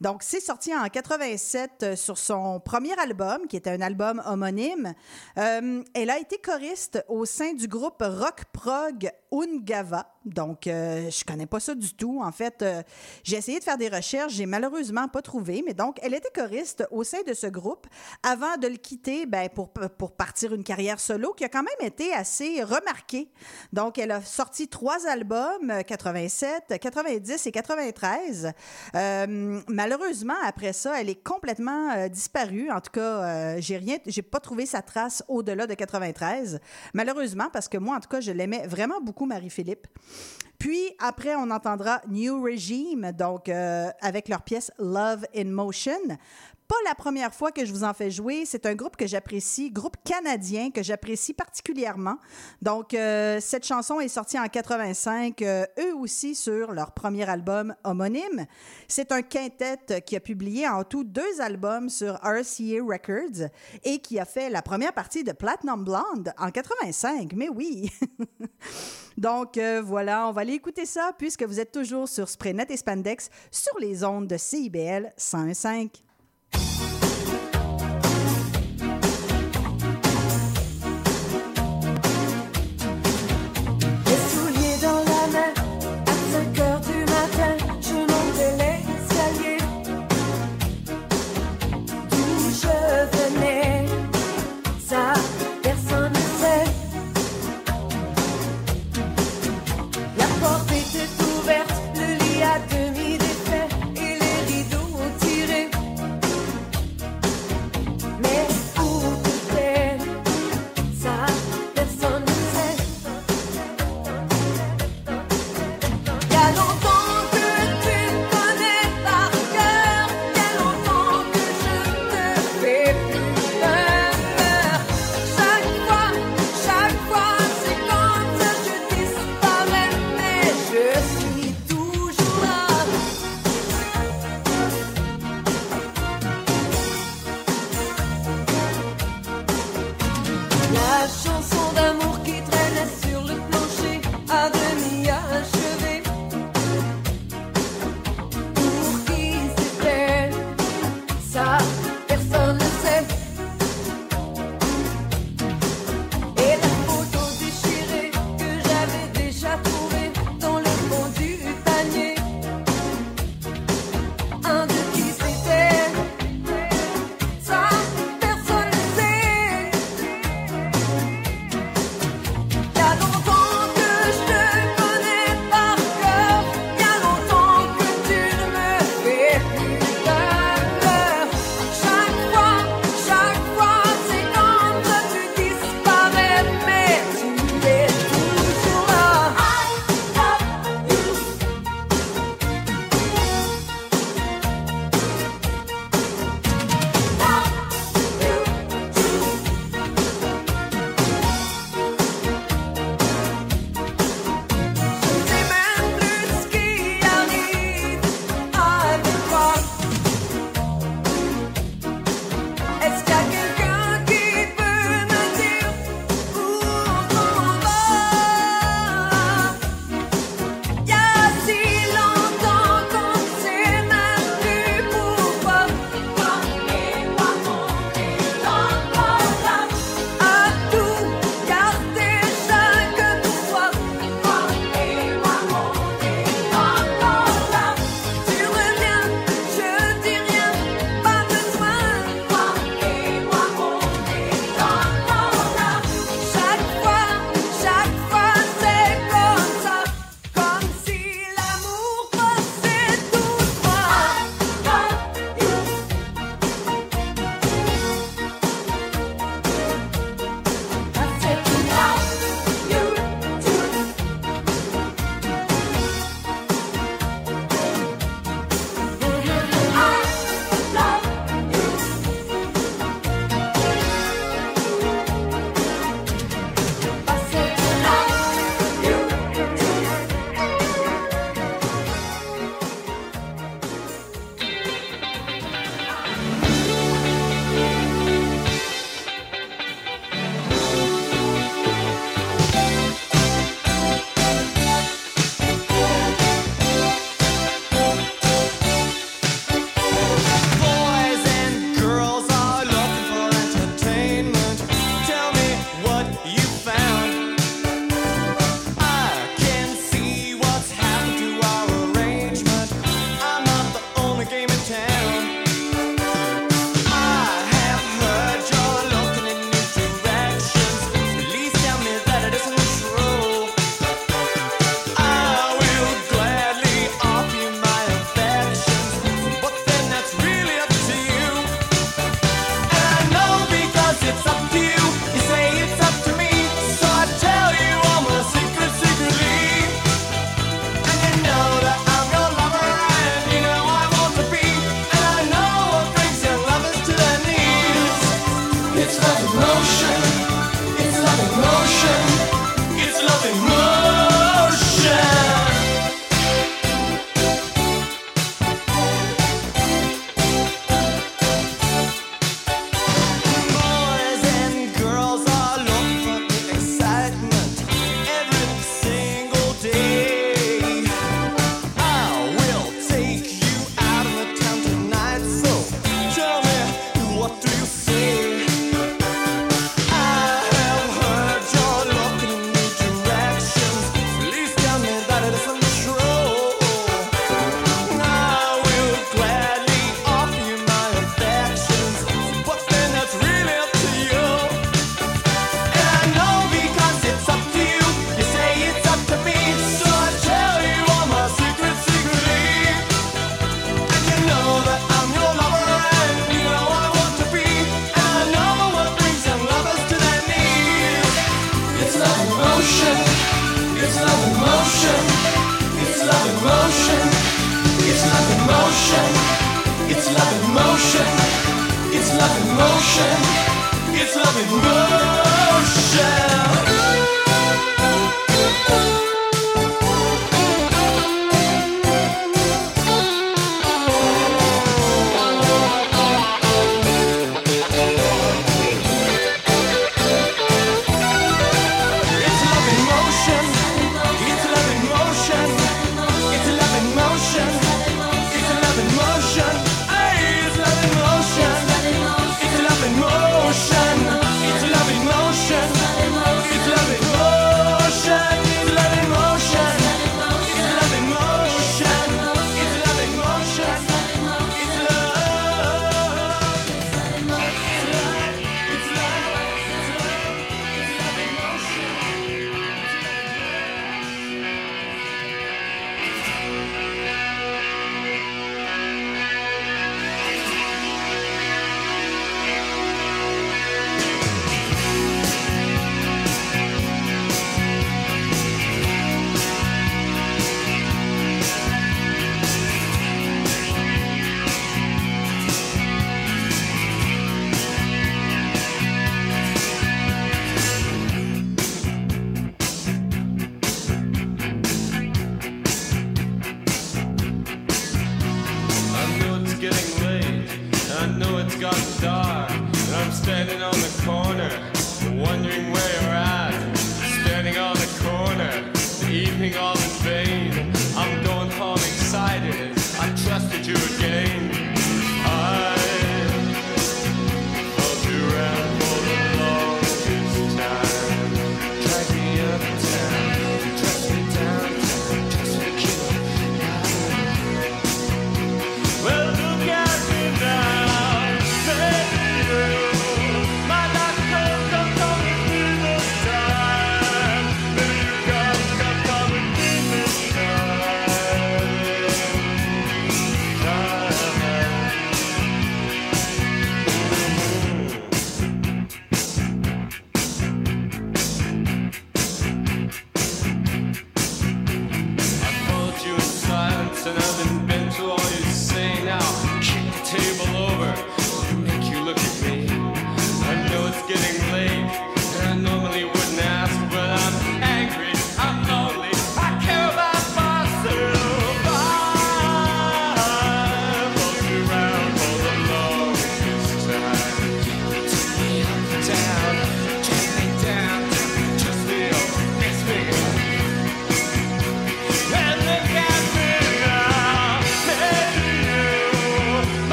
Donc, 0.00 0.22
c'est 0.22 0.40
sorti 0.40 0.74
en 0.74 0.88
87 0.88 1.70
euh, 1.82 1.96
sur 1.96 2.18
son 2.18 2.60
premier 2.60 2.98
album, 2.98 3.46
qui 3.48 3.56
était 3.56 3.70
un 3.70 3.80
album 3.80 4.22
homonyme. 4.26 4.94
Euh, 5.38 5.82
elle 5.94 6.10
a 6.10 6.18
été 6.18 6.38
choriste 6.38 7.04
au 7.08 7.24
sein 7.24 7.52
du 7.52 7.68
groupe 7.68 8.02
rock 8.02 8.44
prog 8.52 9.10
Ungava. 9.32 10.06
Donc, 10.24 10.66
euh, 10.66 11.10
je 11.10 11.24
connais 11.24 11.46
pas 11.46 11.60
ça 11.60 11.74
du 11.74 11.94
tout. 11.94 12.20
En 12.22 12.32
fait, 12.32 12.62
euh, 12.62 12.82
j'ai 13.22 13.36
essayé 13.36 13.58
de 13.58 13.64
faire 13.64 13.78
des 13.78 13.88
recherches, 13.88 14.34
j'ai 14.34 14.46
malheureusement 14.46 15.08
pas 15.08 15.22
trouvé. 15.22 15.62
Mais 15.64 15.74
donc, 15.74 15.98
elle 16.02 16.14
était 16.14 16.30
choriste 16.34 16.86
au 16.90 17.04
sein 17.04 17.22
de 17.26 17.32
ce 17.34 17.46
groupe 17.46 17.86
avant 18.22 18.56
de 18.56 18.68
le 18.68 18.76
quitter 18.76 19.26
ben, 19.26 19.48
pour, 19.48 19.70
pour 19.70 20.12
partir 20.12 20.54
une 20.54 20.64
carrière 20.64 21.00
solo 21.00 21.32
qui 21.32 21.44
a 21.44 21.48
quand 21.48 21.62
même 21.62 21.86
été 21.86 22.12
assez 22.12 22.62
remarquée. 22.62 23.30
Donc, 23.72 23.98
elle 23.98 24.10
a 24.10 24.22
sorti 24.22 24.68
trois 24.68 25.06
albums, 25.06 25.70
euh, 25.70 25.82
87, 25.82 26.78
90 26.80 27.46
et 27.46 27.52
93. 27.52 28.52
Euh, 28.94 29.57
malheureusement, 29.68 30.36
après 30.44 30.72
ça, 30.72 31.00
elle 31.00 31.08
est 31.08 31.22
complètement 31.22 31.90
euh, 31.90 32.08
disparue. 32.08 32.70
En 32.70 32.80
tout 32.80 32.90
cas, 32.92 33.00
euh, 33.00 33.56
j'ai 33.60 33.76
rien, 33.76 33.96
pas 34.30 34.40
trouvé 34.40 34.66
sa 34.66 34.82
trace 34.82 35.22
au-delà 35.28 35.66
de 35.66 35.74
93. 35.74 36.60
Malheureusement, 36.94 37.48
parce 37.52 37.68
que 37.68 37.78
moi, 37.78 37.96
en 37.96 38.00
tout 38.00 38.08
cas, 38.08 38.20
je 38.20 38.32
l'aimais 38.32 38.66
vraiment 38.66 39.00
beaucoup, 39.00 39.26
Marie-Philippe. 39.26 39.86
Puis 40.58 40.90
après, 40.98 41.36
on 41.36 41.50
entendra 41.50 42.00
New 42.08 42.42
Regime, 42.42 43.12
donc 43.12 43.48
euh, 43.48 43.90
avec 44.00 44.28
leur 44.28 44.42
pièce 44.42 44.72
Love 44.78 45.24
in 45.34 45.44
Motion. 45.44 46.18
Pas 46.68 46.74
la 46.84 46.94
première 46.94 47.32
fois 47.32 47.50
que 47.50 47.64
je 47.64 47.72
vous 47.72 47.82
en 47.82 47.94
fais 47.94 48.10
jouer. 48.10 48.44
C'est 48.44 48.66
un 48.66 48.74
groupe 48.74 48.94
que 48.94 49.06
j'apprécie, 49.06 49.70
groupe 49.70 49.96
canadien 50.04 50.70
que 50.70 50.82
j'apprécie 50.82 51.32
particulièrement. 51.32 52.18
Donc, 52.60 52.92
euh, 52.92 53.40
cette 53.40 53.64
chanson 53.66 54.00
est 54.00 54.08
sortie 54.08 54.38
en 54.38 54.46
85, 54.46 55.40
euh, 55.40 55.64
eux 55.78 55.94
aussi 55.96 56.34
sur 56.34 56.72
leur 56.72 56.92
premier 56.92 57.26
album 57.26 57.74
homonyme. 57.84 58.44
C'est 58.86 59.12
un 59.12 59.22
quintet 59.22 60.02
qui 60.04 60.14
a 60.14 60.20
publié 60.20 60.68
en 60.68 60.84
tout 60.84 61.04
deux 61.04 61.40
albums 61.40 61.88
sur 61.88 62.16
RCA 62.16 62.82
Records 62.86 63.48
et 63.84 64.00
qui 64.00 64.18
a 64.18 64.26
fait 64.26 64.50
la 64.50 64.60
première 64.60 64.92
partie 64.92 65.24
de 65.24 65.32
Platinum 65.32 65.84
Blonde 65.84 66.34
en 66.36 66.50
85. 66.50 67.32
Mais 67.34 67.48
oui! 67.48 67.90
Donc 69.16 69.56
euh, 69.56 69.80
voilà, 69.82 70.28
on 70.28 70.32
va 70.32 70.42
aller 70.42 70.52
écouter 70.52 70.84
ça 70.84 71.12
puisque 71.16 71.44
vous 71.44 71.60
êtes 71.60 71.72
toujours 71.72 72.10
sur 72.10 72.28
Spraynet 72.28 72.66
et 72.68 72.76
Spandex 72.76 73.30
sur 73.50 73.78
les 73.78 74.04
ondes 74.04 74.26
de 74.26 74.36
CIBL 74.36 75.14
101.5. 75.18 76.02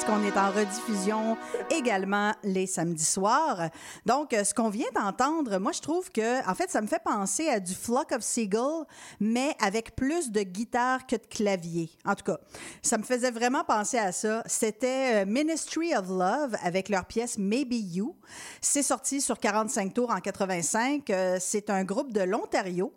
puisqu'on 0.00 0.24
est 0.24 0.38
en 0.38 0.50
rediffusion 0.50 1.36
également 1.68 2.32
les 2.42 2.66
samedis 2.66 3.04
soirs. 3.04 3.68
Donc, 4.06 4.32
euh, 4.32 4.44
ce 4.44 4.54
qu'on 4.54 4.70
vient 4.70 4.88
d'entendre, 4.94 5.58
moi, 5.58 5.72
je 5.72 5.80
trouve 5.80 6.10
que, 6.10 6.48
en 6.48 6.54
fait, 6.54 6.70
ça 6.70 6.80
me 6.80 6.86
fait 6.86 7.02
penser 7.04 7.48
à 7.48 7.60
du 7.60 7.74
Flock 7.74 8.12
of 8.12 8.22
Seagull, 8.22 8.86
mais 9.20 9.54
avec 9.60 9.94
plus 9.94 10.30
de 10.30 10.40
guitare 10.40 11.06
que 11.06 11.16
de 11.16 11.26
clavier. 11.28 11.90
En 12.06 12.14
tout 12.14 12.24
cas, 12.24 12.38
ça 12.80 12.96
me 12.96 13.02
faisait 13.02 13.30
vraiment 13.30 13.62
penser 13.62 13.98
à 13.98 14.10
ça. 14.10 14.42
C'était 14.46 15.22
euh, 15.22 15.26
Ministry 15.26 15.94
of 15.94 16.08
Love 16.08 16.56
avec 16.62 16.88
leur 16.88 17.04
pièce 17.04 17.36
Maybe 17.36 17.74
You. 17.94 18.16
C'est 18.62 18.82
sorti 18.82 19.20
sur 19.20 19.38
45 19.38 19.92
tours 19.92 20.10
en 20.10 20.20
85. 20.20 21.10
Euh, 21.10 21.36
C'est 21.38 21.68
un 21.68 21.84
groupe 21.84 22.14
de 22.14 22.22
l'Ontario. 22.22 22.94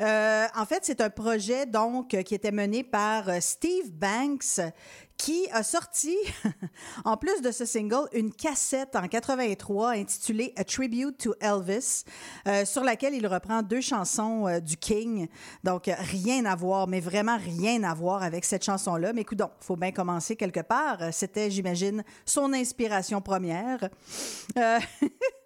Euh, 0.00 0.46
en 0.54 0.64
fait, 0.64 0.80
c'est 0.82 1.00
un 1.00 1.10
projet 1.10 1.66
donc 1.66 2.14
euh, 2.14 2.22
qui 2.22 2.34
était 2.34 2.52
mené 2.52 2.84
par 2.84 3.28
euh, 3.28 3.38
Steve 3.40 3.90
Banks 3.90 4.60
qui 5.16 5.48
a 5.50 5.64
sorti, 5.64 6.16
en 7.04 7.16
plus 7.16 7.42
de 7.42 7.50
ce 7.50 7.64
single, 7.64 8.08
une 8.12 8.32
cassette 8.32 8.94
en 8.94 9.08
83 9.08 9.90
intitulée 9.90 10.52
A 10.56 10.62
Tribute 10.62 11.18
to 11.18 11.34
Elvis, 11.40 12.04
euh, 12.46 12.64
sur 12.64 12.84
laquelle 12.84 13.14
il 13.14 13.26
reprend 13.26 13.62
deux 13.62 13.80
chansons 13.80 14.60
du 14.60 14.76
King. 14.76 15.26
Donc, 15.64 15.90
rien 15.98 16.44
à 16.44 16.54
voir, 16.54 16.86
mais 16.86 17.00
vraiment 17.00 17.36
rien 17.36 17.82
à 17.82 17.94
voir 17.94 18.22
avec 18.22 18.44
cette 18.44 18.64
chanson-là. 18.64 19.12
Mais 19.12 19.22
écoute, 19.22 19.40
faut 19.60 19.74
bien 19.74 19.90
commencer 19.90 20.36
quelque 20.36 20.60
part. 20.60 20.98
C'était, 21.10 21.50
j'imagine, 21.50 22.04
son 22.24 22.52
inspiration 22.52 23.20
première. 23.20 23.88
Euh, 24.56 24.78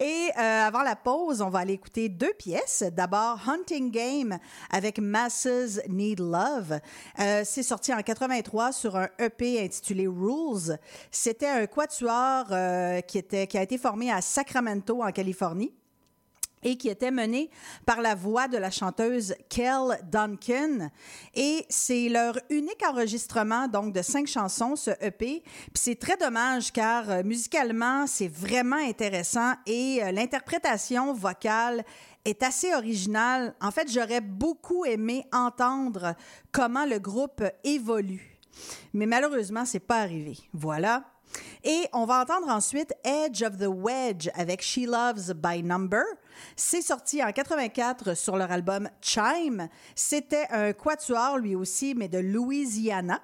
Et 0.00 0.30
euh, 0.36 0.66
avant 0.66 0.82
la 0.82 0.96
pause, 0.96 1.40
on 1.40 1.48
va 1.48 1.60
aller 1.60 1.74
écouter 1.74 2.08
deux 2.08 2.32
pièces. 2.34 2.84
D'abord, 2.92 3.38
Hunting 3.48 3.90
Game 3.90 4.38
avec 4.70 4.98
Masses 4.98 5.80
Need 5.88 6.20
Love. 6.20 6.80
Euh, 7.20 7.42
c'est 7.44 7.62
sorti 7.62 7.92
en 7.92 8.02
83 8.02 8.72
sur 8.72 8.96
un 8.96 9.08
EP 9.18 9.62
intitulé 9.62 10.06
Rules. 10.06 10.78
C'était 11.10 11.48
un 11.48 11.66
quatuor 11.66 12.46
euh, 12.50 13.00
qui, 13.00 13.18
a 13.18 13.62
été 13.62 13.78
formé 13.78 14.10
à 14.10 14.20
Sacramento, 14.20 15.02
en 15.02 15.10
Californie 15.12 15.72
et 16.64 16.76
qui 16.76 16.88
était 16.88 17.10
mené 17.10 17.50
par 17.86 18.00
la 18.00 18.14
voix 18.14 18.48
de 18.48 18.56
la 18.56 18.70
chanteuse 18.70 19.34
Kel 19.48 20.00
Duncan. 20.10 20.90
Et 21.34 21.64
c'est 21.68 22.08
leur 22.08 22.36
unique 22.50 22.82
enregistrement, 22.88 23.68
donc 23.68 23.92
de 23.92 24.02
cinq 24.02 24.26
chansons, 24.26 24.74
ce 24.74 24.90
EP. 25.00 25.42
Puis 25.44 25.70
c'est 25.74 25.98
très 25.98 26.16
dommage 26.16 26.72
car 26.72 27.10
euh, 27.10 27.22
musicalement, 27.22 28.06
c'est 28.06 28.28
vraiment 28.28 28.76
intéressant 28.76 29.52
et 29.66 30.02
euh, 30.02 30.10
l'interprétation 30.10 31.12
vocale 31.12 31.84
est 32.24 32.42
assez 32.42 32.74
originale. 32.74 33.54
En 33.60 33.70
fait, 33.70 33.90
j'aurais 33.90 34.22
beaucoup 34.22 34.84
aimé 34.84 35.26
entendre 35.32 36.14
comment 36.52 36.86
le 36.86 36.98
groupe 36.98 37.44
évolue. 37.62 38.38
Mais 38.92 39.06
malheureusement, 39.06 39.64
c'est 39.64 39.80
pas 39.80 39.98
arrivé. 39.98 40.38
Voilà. 40.52 41.04
Et 41.62 41.86
on 41.92 42.04
va 42.04 42.20
entendre 42.20 42.48
ensuite 42.48 42.92
Edge 43.04 43.42
of 43.42 43.56
the 43.56 43.68
Wedge 43.68 44.28
avec 44.34 44.62
She 44.62 44.80
Loves 44.86 45.32
by 45.34 45.62
Number. 45.62 46.02
C'est 46.56 46.82
sorti 46.82 47.22
en 47.22 47.32
84 47.32 48.14
sur 48.14 48.36
leur 48.36 48.52
album 48.52 48.88
Chime. 49.00 49.68
C'était 49.94 50.46
un 50.50 50.72
quatuor 50.72 51.38
lui 51.38 51.54
aussi, 51.54 51.94
mais 51.94 52.08
de 52.08 52.18
Louisiana. 52.18 53.20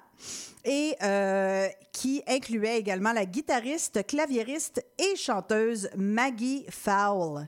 Et 0.63 0.95
euh, 1.01 1.67
qui 1.91 2.21
incluait 2.27 2.77
également 2.77 3.13
la 3.13 3.25
guitariste, 3.25 4.05
claviériste 4.05 4.85
et 4.99 5.15
chanteuse 5.15 5.89
Maggie 5.95 6.65
Fowle. 6.69 7.47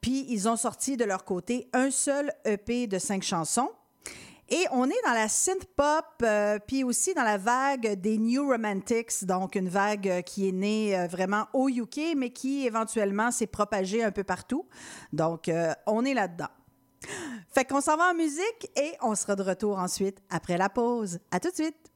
Puis 0.00 0.26
ils 0.28 0.48
ont 0.48 0.56
sorti 0.56 0.96
de 0.96 1.04
leur 1.04 1.24
côté 1.24 1.68
un 1.72 1.90
seul 1.90 2.32
EP 2.44 2.86
de 2.86 2.98
cinq 2.98 3.22
chansons. 3.22 3.70
Et 4.50 4.64
on 4.72 4.88
est 4.88 5.02
dans 5.04 5.12
la 5.12 5.28
synth 5.28 5.66
pop, 5.76 6.06
euh, 6.22 6.58
puis 6.66 6.82
aussi 6.82 7.12
dans 7.12 7.22
la 7.22 7.36
vague 7.36 8.00
des 8.00 8.16
New 8.16 8.48
Romantics, 8.48 9.24
donc 9.26 9.54
une 9.56 9.68
vague 9.68 10.22
qui 10.22 10.48
est 10.48 10.52
née 10.52 10.98
euh, 10.98 11.06
vraiment 11.06 11.48
au 11.52 11.68
UK, 11.68 12.14
mais 12.16 12.30
qui 12.30 12.64
éventuellement 12.64 13.30
s'est 13.30 13.46
propagée 13.46 14.02
un 14.02 14.10
peu 14.10 14.24
partout. 14.24 14.66
Donc, 15.12 15.48
euh, 15.48 15.74
on 15.86 16.02
est 16.06 16.14
là-dedans. 16.14 16.48
Fait 17.50 17.66
qu'on 17.66 17.82
s'en 17.82 17.98
va 17.98 18.12
en 18.12 18.14
musique 18.14 18.70
et 18.74 18.92
on 19.02 19.14
sera 19.14 19.36
de 19.36 19.42
retour 19.42 19.78
ensuite 19.78 20.18
après 20.30 20.56
la 20.56 20.70
pause. 20.70 21.18
À 21.30 21.40
tout 21.40 21.50
de 21.50 21.54
suite. 21.54 21.87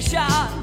station 0.00 0.62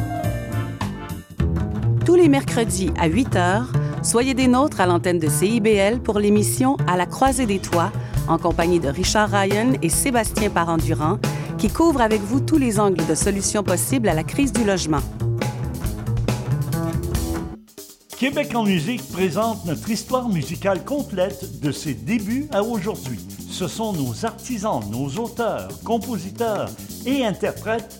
Tous 2.05 2.15
les 2.15 2.29
mercredis 2.29 2.89
à 2.99 3.07
8 3.07 3.35
h, 3.35 3.63
soyez 4.01 4.33
des 4.33 4.47
nôtres 4.47 4.81
à 4.81 4.87
l'antenne 4.87 5.19
de 5.19 5.29
CIBL 5.29 5.99
pour 5.99 6.17
l'émission 6.17 6.75
À 6.87 6.97
la 6.97 7.05
croisée 7.05 7.45
des 7.45 7.59
toits, 7.59 7.91
en 8.27 8.39
compagnie 8.39 8.79
de 8.79 8.87
Richard 8.87 9.29
Ryan 9.29 9.73
et 9.83 9.89
Sébastien 9.89 10.49
Parent-Durand, 10.49 11.19
qui 11.59 11.69
couvrent 11.69 12.01
avec 12.01 12.21
vous 12.21 12.39
tous 12.39 12.57
les 12.57 12.79
angles 12.79 13.05
de 13.05 13.13
solutions 13.13 13.61
possibles 13.61 14.09
à 14.09 14.15
la 14.15 14.23
crise 14.23 14.51
du 14.51 14.63
logement. 14.63 15.01
Québec 18.17 18.55
en 18.55 18.63
musique 18.63 19.07
présente 19.11 19.65
notre 19.65 19.89
histoire 19.89 20.27
musicale 20.27 20.83
complète 20.83 21.59
de 21.59 21.71
ses 21.71 21.93
débuts 21.93 22.47
à 22.51 22.63
aujourd'hui. 22.63 23.19
Ce 23.49 23.67
sont 23.67 23.93
nos 23.93 24.25
artisans, 24.25 24.81
nos 24.89 25.07
auteurs, 25.19 25.69
compositeurs 25.83 26.69
et 27.05 27.25
interprètes 27.25 27.99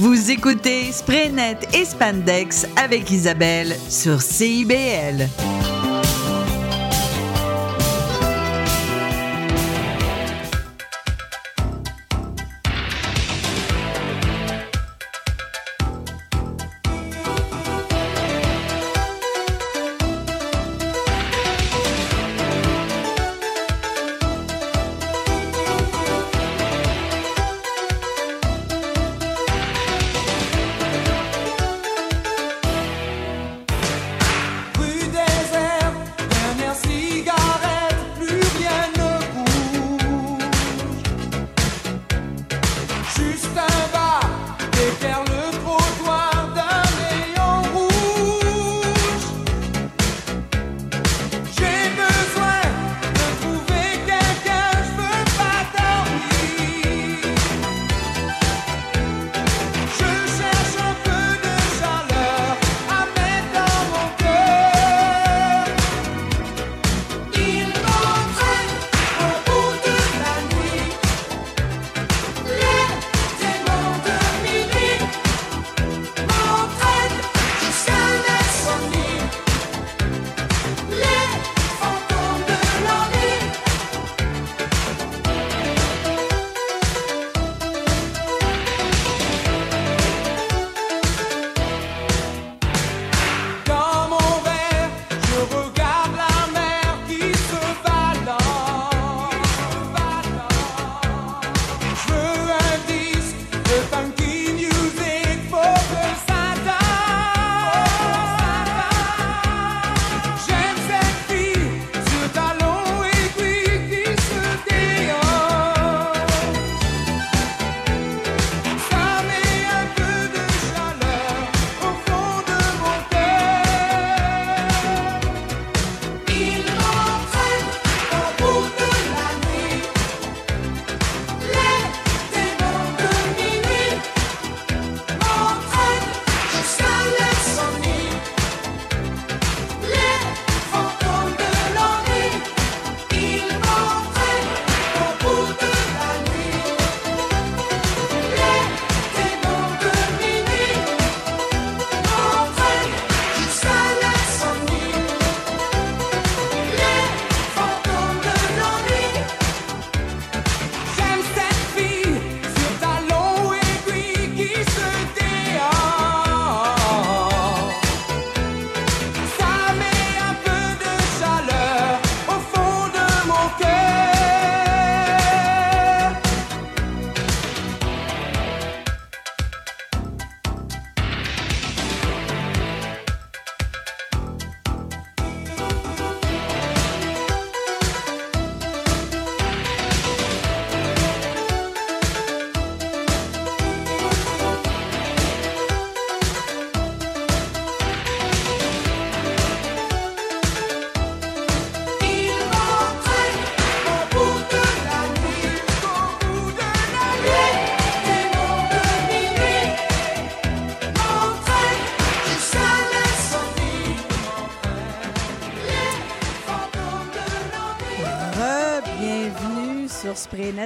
Vous 0.00 0.30
écoutez 0.30 0.92
Spraynet 0.92 1.58
et 1.74 1.84
Spandex 1.84 2.68
avec 2.76 3.10
Isabelle 3.10 3.76
sur 3.88 4.22
CIBL. 4.22 5.26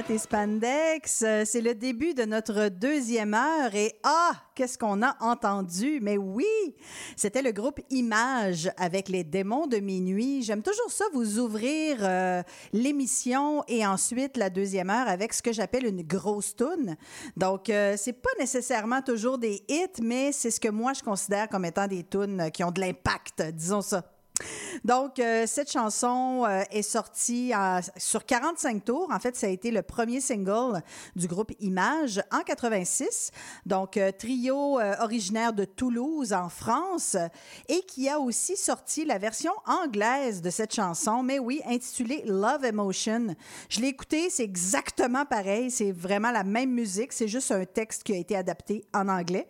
Et 0.09 0.17
Spandex. 0.17 1.23
Euh, 1.25 1.43
C'est 1.45 1.61
le 1.61 1.75
début 1.75 2.13
de 2.13 2.23
notre 2.23 2.67
deuxième 2.69 3.33
heure 3.33 3.73
et 3.73 3.93
ah, 4.03 4.33
qu'est-ce 4.53 4.77
qu'on 4.77 5.01
a 5.01 5.15
entendu? 5.21 5.99
Mais 6.01 6.17
oui, 6.17 6.45
c'était 7.15 7.41
le 7.41 7.51
groupe 7.51 7.79
Image 7.89 8.69
avec 8.77 9.07
les 9.07 9.23
démons 9.23 9.65
de 9.65 9.77
minuit. 9.77 10.41
J'aime 10.43 10.61
toujours 10.61 10.91
ça, 10.91 11.05
vous 11.13 11.39
ouvrir 11.39 11.97
euh, 12.01 12.43
l'émission 12.73 13.63
et 13.67 13.85
ensuite 13.85 14.35
la 14.35 14.49
deuxième 14.49 14.89
heure 14.89 15.07
avec 15.07 15.33
ce 15.33 15.41
que 15.41 15.53
j'appelle 15.53 15.85
une 15.85 16.03
grosse 16.03 16.55
toune. 16.55 16.97
Donc, 17.37 17.69
euh, 17.69 17.95
c'est 17.97 18.13
pas 18.13 18.31
nécessairement 18.39 19.01
toujours 19.01 19.37
des 19.37 19.63
hits, 19.69 20.01
mais 20.01 20.31
c'est 20.31 20.51
ce 20.51 20.59
que 20.59 20.69
moi 20.69 20.93
je 20.93 21.01
considère 21.01 21.47
comme 21.47 21.65
étant 21.65 21.87
des 21.87 22.03
tunes 22.03 22.51
qui 22.51 22.63
ont 22.63 22.71
de 22.71 22.81
l'impact, 22.81 23.41
disons 23.53 23.81
ça. 23.81 24.12
Donc, 24.83 25.19
euh, 25.19 25.45
cette 25.47 25.71
chanson 25.71 26.45
euh, 26.45 26.63
est 26.71 26.81
sortie 26.81 27.53
sur 27.97 28.25
45 28.25 28.83
tours. 28.83 29.09
En 29.11 29.19
fait, 29.19 29.35
ça 29.35 29.47
a 29.47 29.49
été 29.49 29.71
le 29.71 29.81
premier 29.81 30.19
single 30.19 30.81
du 31.15 31.27
groupe 31.27 31.51
Image 31.59 32.21
en 32.31 32.41
86. 32.41 33.31
Donc, 33.65 33.97
euh, 33.97 34.11
trio 34.11 34.79
originaire 34.99 35.53
de 35.53 35.65
Toulouse, 35.65 36.33
en 36.33 36.49
France, 36.49 37.15
et 37.69 37.81
qui 37.81 38.09
a 38.09 38.19
aussi 38.19 38.57
sorti 38.57 39.05
la 39.05 39.17
version 39.17 39.53
anglaise 39.65 40.41
de 40.41 40.49
cette 40.49 40.73
chanson, 40.73 41.23
mais 41.23 41.39
oui, 41.39 41.61
intitulée 41.65 42.23
Love 42.25 42.65
Emotion. 42.65 43.35
Je 43.69 43.79
l'ai 43.79 43.87
écoutée, 43.87 44.29
c'est 44.29 44.43
exactement 44.43 45.25
pareil. 45.25 45.71
C'est 45.71 45.91
vraiment 45.91 46.31
la 46.31 46.43
même 46.43 46.71
musique. 46.71 47.13
C'est 47.13 47.27
juste 47.27 47.51
un 47.51 47.65
texte 47.65 48.03
qui 48.03 48.13
a 48.13 48.17
été 48.17 48.35
adapté 48.35 48.85
en 48.93 49.07
anglais. 49.07 49.47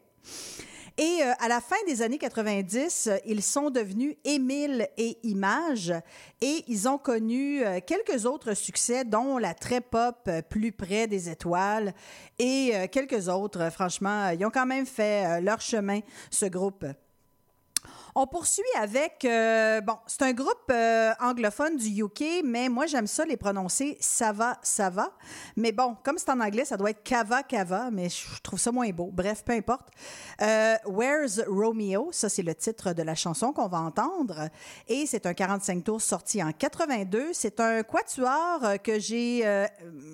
Et 0.97 1.23
euh, 1.23 1.33
à 1.39 1.47
la 1.47 1.59
fin 1.59 1.75
des 1.87 2.03
années 2.03 2.19
90, 2.19 3.07
euh, 3.07 3.17
ils 3.25 3.41
sont 3.41 3.71
devenus 3.71 4.15
Émile 4.23 4.87
et 4.97 5.17
Image 5.23 5.91
et 6.39 6.63
ils 6.67 6.87
ont 6.87 6.99
connu 6.99 7.65
euh, 7.65 7.79
quelques 7.83 8.27
autres 8.27 8.53
succès, 8.53 9.03
dont 9.03 9.39
la 9.39 9.55
très 9.55 9.81
pop 9.81 10.29
Plus 10.49 10.71
près 10.71 11.07
des 11.07 11.29
étoiles 11.29 11.93
et 12.37 12.73
quelques 12.91 13.27
autres. 13.27 13.71
Franchement, 13.71 14.29
ils 14.29 14.45
ont 14.45 14.51
quand 14.51 14.65
même 14.65 14.85
fait 14.85 15.41
leur 15.41 15.61
chemin, 15.61 15.99
ce 16.29 16.45
groupe. 16.45 16.85
On 18.15 18.27
poursuit 18.27 18.63
avec, 18.79 19.25
euh, 19.25 19.81
bon, 19.81 19.97
c'est 20.05 20.21
un 20.21 20.33
groupe 20.33 20.69
euh, 20.69 21.13
anglophone 21.19 21.77
du 21.77 22.03
UK, 22.03 22.43
mais 22.45 22.69
moi 22.69 22.85
j'aime 22.85 23.07
ça 23.07 23.25
les 23.25 23.37
prononcer 23.37 23.97
ça 24.01 24.31
va, 24.31 24.59
ça 24.61 24.91
va. 24.91 25.13
Mais 25.55 25.71
bon, 25.71 25.97
comme 26.03 26.19
c'est 26.19 26.29
en 26.29 26.39
anglais, 26.39 26.63
ça 26.63 26.77
doit 26.77 26.91
être 26.91 27.01
cava, 27.01 27.41
cava, 27.41 27.89
mais 27.91 28.09
je 28.09 28.39
trouve 28.43 28.59
ça 28.59 28.71
moins 28.71 28.87
beau. 28.91 29.09
Bref, 29.11 29.43
peu 29.43 29.53
importe. 29.53 29.89
Euh, 30.41 30.75
Where's 30.85 31.41
Romeo? 31.47 32.09
Ça, 32.11 32.29
c'est 32.29 32.43
le 32.43 32.53
titre 32.53 32.93
de 32.93 33.01
la 33.01 33.15
chanson 33.15 33.51
qu'on 33.51 33.67
va 33.67 33.79
entendre. 33.79 34.49
Et 34.87 35.07
c'est 35.07 35.25
un 35.25 35.33
45 35.33 35.83
tours 35.83 36.01
sorti 36.01 36.43
en 36.43 36.51
82. 36.51 37.29
C'est 37.33 37.59
un 37.59 37.81
quatuor 37.81 38.61
que 38.83 38.99
j'ai, 38.99 39.43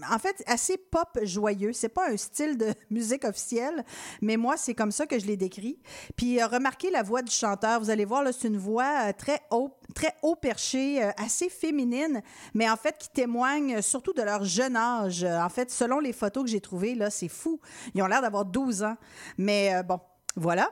en 0.10 0.20
fait, 0.20 0.42
assez 0.46 0.78
pop 0.78 1.20
joyeux. 1.24 1.74
C'est 1.74 1.90
pas 1.90 2.10
un 2.10 2.16
style 2.16 2.58
de 2.58 2.74
musique 2.90 3.26
officielle, 3.26 3.84
mais 4.22 4.38
moi, 4.38 4.56
c'est 4.56 4.74
comme 4.74 4.92
ça 4.92 5.06
que 5.06 5.20
je 5.20 5.26
l'ai 5.26 5.38
décrit. 5.38 5.80
Puis, 6.16 6.42
remarquez 6.42 6.92
la 6.92 7.04
voix 7.04 7.22
du 7.22 7.32
chanteur. 7.32 7.82
Allez 7.90 8.06
voir, 8.06 8.24
c'est 8.32 8.48
une 8.48 8.58
voix 8.58 9.08
euh, 9.08 9.14
très 9.18 9.42
haut, 9.52 9.72
très 9.96 10.16
haut 10.22 10.36
perché, 10.36 11.04
euh, 11.04 11.12
assez 11.18 11.50
féminine, 11.50 12.22
mais 12.54 12.70
en 12.70 12.76
fait, 12.76 12.98
qui 12.98 13.10
témoigne 13.10 13.82
surtout 13.82 14.14
de 14.14 14.22
leur 14.22 14.44
jeune 14.44 14.76
âge. 14.76 15.24
Euh, 15.24 15.40
En 15.42 15.50
fait, 15.50 15.72
selon 15.72 16.00
les 16.00 16.14
photos 16.14 16.44
que 16.44 16.50
j'ai 16.50 16.62
trouvées, 16.62 16.96
là, 16.96 17.10
c'est 17.10 17.28
fou. 17.28 17.60
Ils 17.94 18.02
ont 18.02 18.08
l'air 18.08 18.22
d'avoir 18.22 18.46
12 18.46 18.84
ans. 18.84 18.96
Mais 19.38 19.76
euh, 19.76 19.84
bon, 19.84 20.00
voilà. 20.36 20.70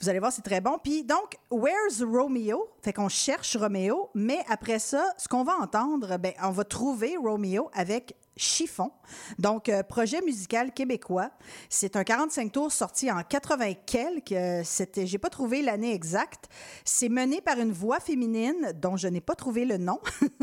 Vous 0.00 0.08
allez 0.08 0.18
voir, 0.18 0.32
c'est 0.32 0.42
très 0.42 0.60
bon. 0.60 0.78
Puis 0.82 1.04
donc, 1.04 1.36
Where's 1.50 2.02
Romeo? 2.02 2.68
Fait 2.82 2.92
qu'on 2.92 3.08
cherche 3.08 3.56
Romeo, 3.56 4.10
mais 4.14 4.44
après 4.48 4.78
ça, 4.78 5.04
ce 5.16 5.28
qu'on 5.28 5.44
va 5.44 5.56
entendre, 5.60 6.18
ben, 6.18 6.32
on 6.42 6.50
va 6.50 6.64
trouver 6.64 7.16
Romeo 7.16 7.70
avec 7.72 8.16
Chiffon. 8.36 8.90
Donc, 9.38 9.68
euh, 9.68 9.82
projet 9.82 10.20
musical 10.20 10.72
québécois. 10.72 11.30
C'est 11.70 11.96
un 11.96 12.04
45 12.04 12.52
tours 12.52 12.72
sorti 12.72 13.10
en 13.10 13.22
80 13.22 13.72
quelques. 13.86 14.32
Euh, 14.32 14.62
C'était, 14.64 15.06
j'ai 15.06 15.18
pas 15.18 15.30
trouvé 15.30 15.62
l'année 15.62 15.94
exacte. 15.94 16.48
C'est 16.84 17.08
mené 17.08 17.40
par 17.40 17.58
une 17.58 17.72
voix 17.72 17.98
féminine 17.98 18.72
dont 18.74 18.96
je 18.96 19.08
n'ai 19.08 19.22
pas 19.22 19.34
trouvé 19.34 19.64
le 19.64 19.78
nom. 19.78 20.00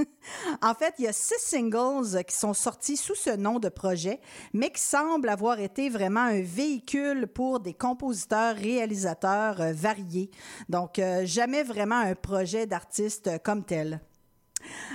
en 0.61 0.73
fait, 0.73 0.95
il 0.97 1.05
y 1.05 1.07
a 1.07 1.13
six 1.13 1.39
singles 1.39 2.23
qui 2.25 2.35
sont 2.35 2.53
sortis 2.53 2.97
sous 2.97 3.15
ce 3.15 3.29
nom 3.29 3.59
de 3.59 3.69
projet, 3.69 4.19
mais 4.53 4.71
qui 4.71 4.81
semblent 4.81 5.29
avoir 5.29 5.59
été 5.59 5.89
vraiment 5.89 6.21
un 6.21 6.41
véhicule 6.41 7.27
pour 7.27 7.59
des 7.59 7.73
compositeurs, 7.73 8.55
réalisateurs 8.55 9.61
euh, 9.61 9.73
variés. 9.73 10.31
Donc, 10.67 10.99
jamais 11.23 11.63
vraiment 11.63 11.99
un 11.99 12.15
projet 12.15 12.65
d'artiste 12.65 13.29
comme 13.43 13.63
tel. 13.63 14.01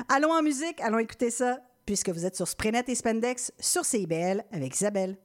Allons 0.09 0.33
en 0.33 0.43
musique, 0.43 0.81
allons 0.81 0.99
écouter 0.99 1.31
ça, 1.31 1.61
puisque 1.89 2.11
vous 2.11 2.27
êtes 2.27 2.37
sur 2.37 2.47
Sprenet 2.47 2.85
et 2.89 2.95
Spendex 2.95 3.51
sur 3.59 3.83
CIBL 3.83 4.45
avec 4.53 4.75
Isabelle. 4.75 5.17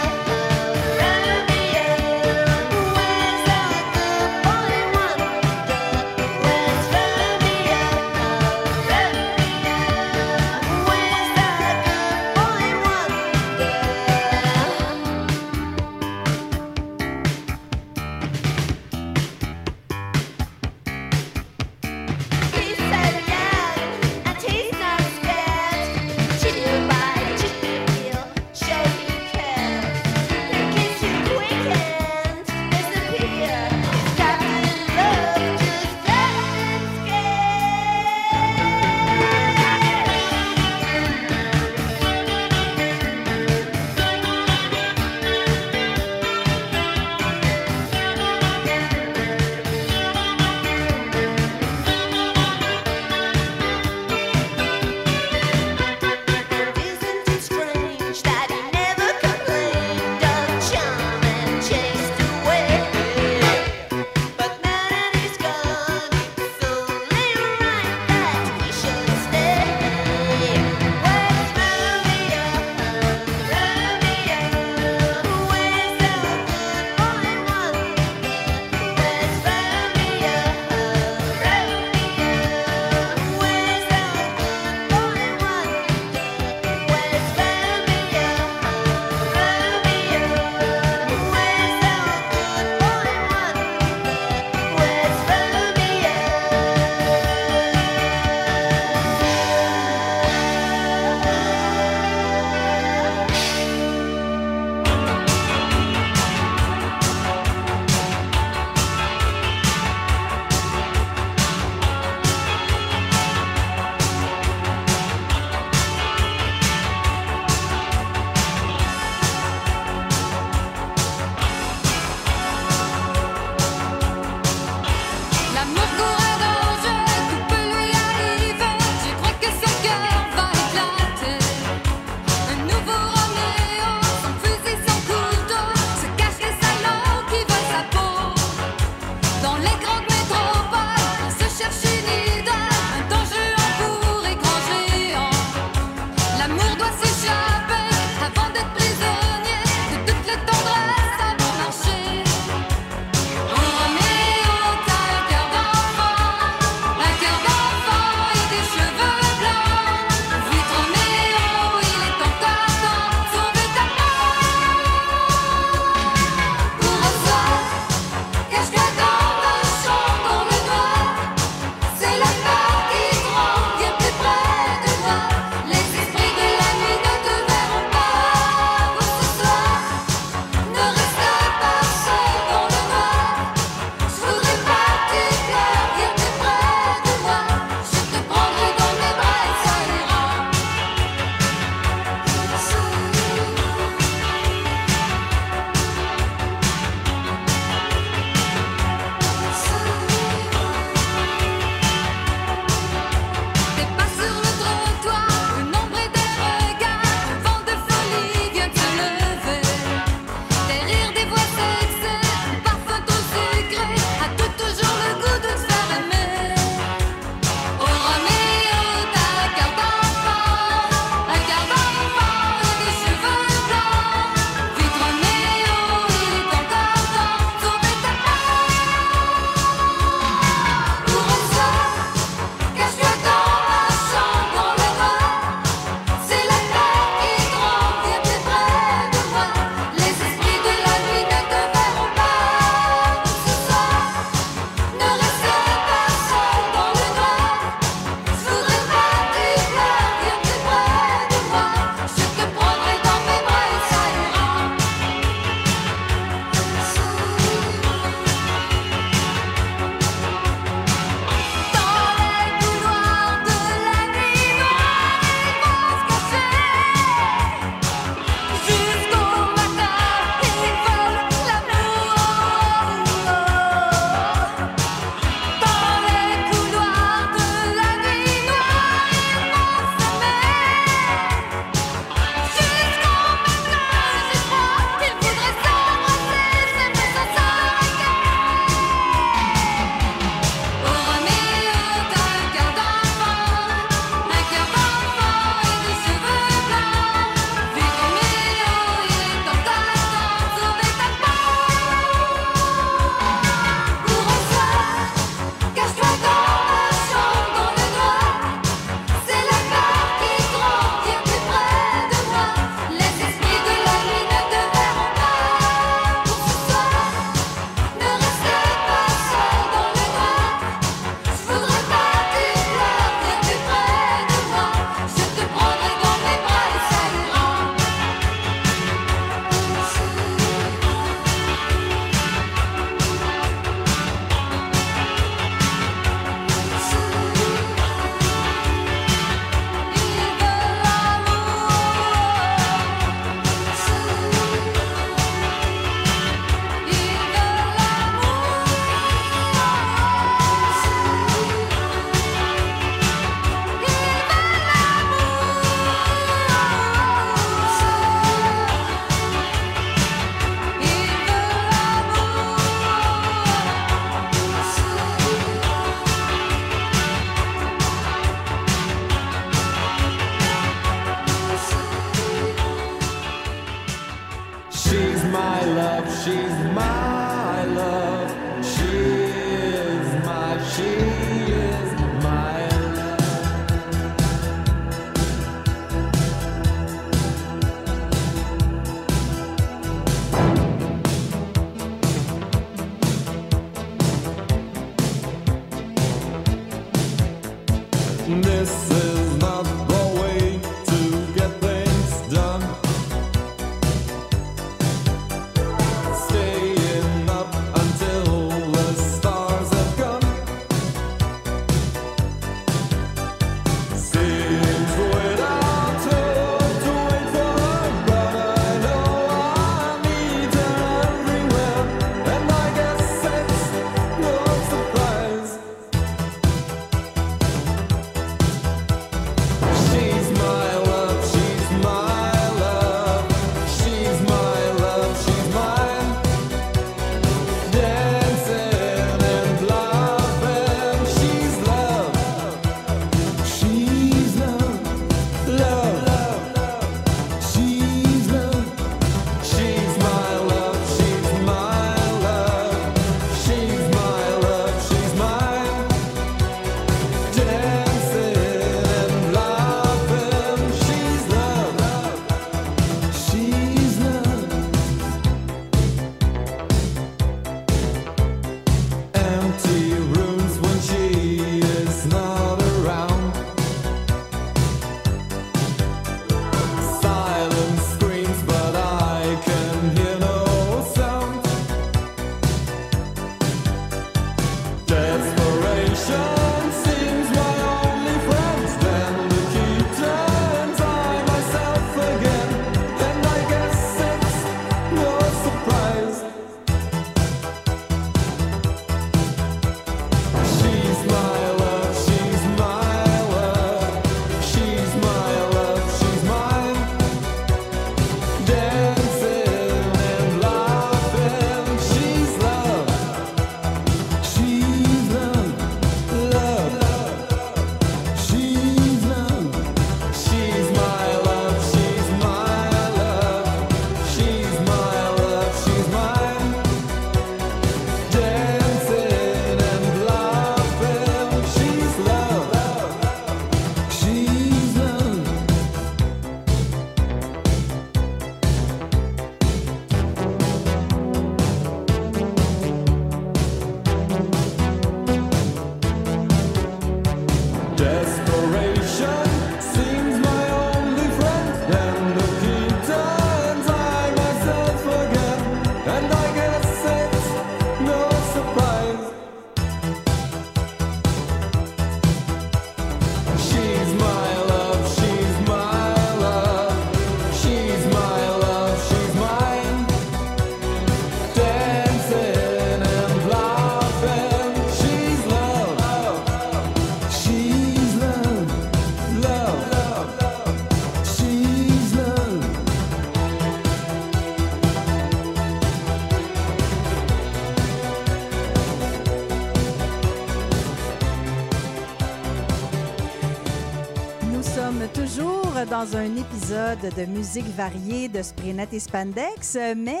Un 595.96 596.16
épisode 596.16 596.92
de 596.96 597.04
musique 597.04 597.46
variée 597.56 598.08
de 598.08 598.20
Sprinet 598.20 598.68
et 598.72 598.80
Spandex, 598.80 599.56
mais 599.76 600.00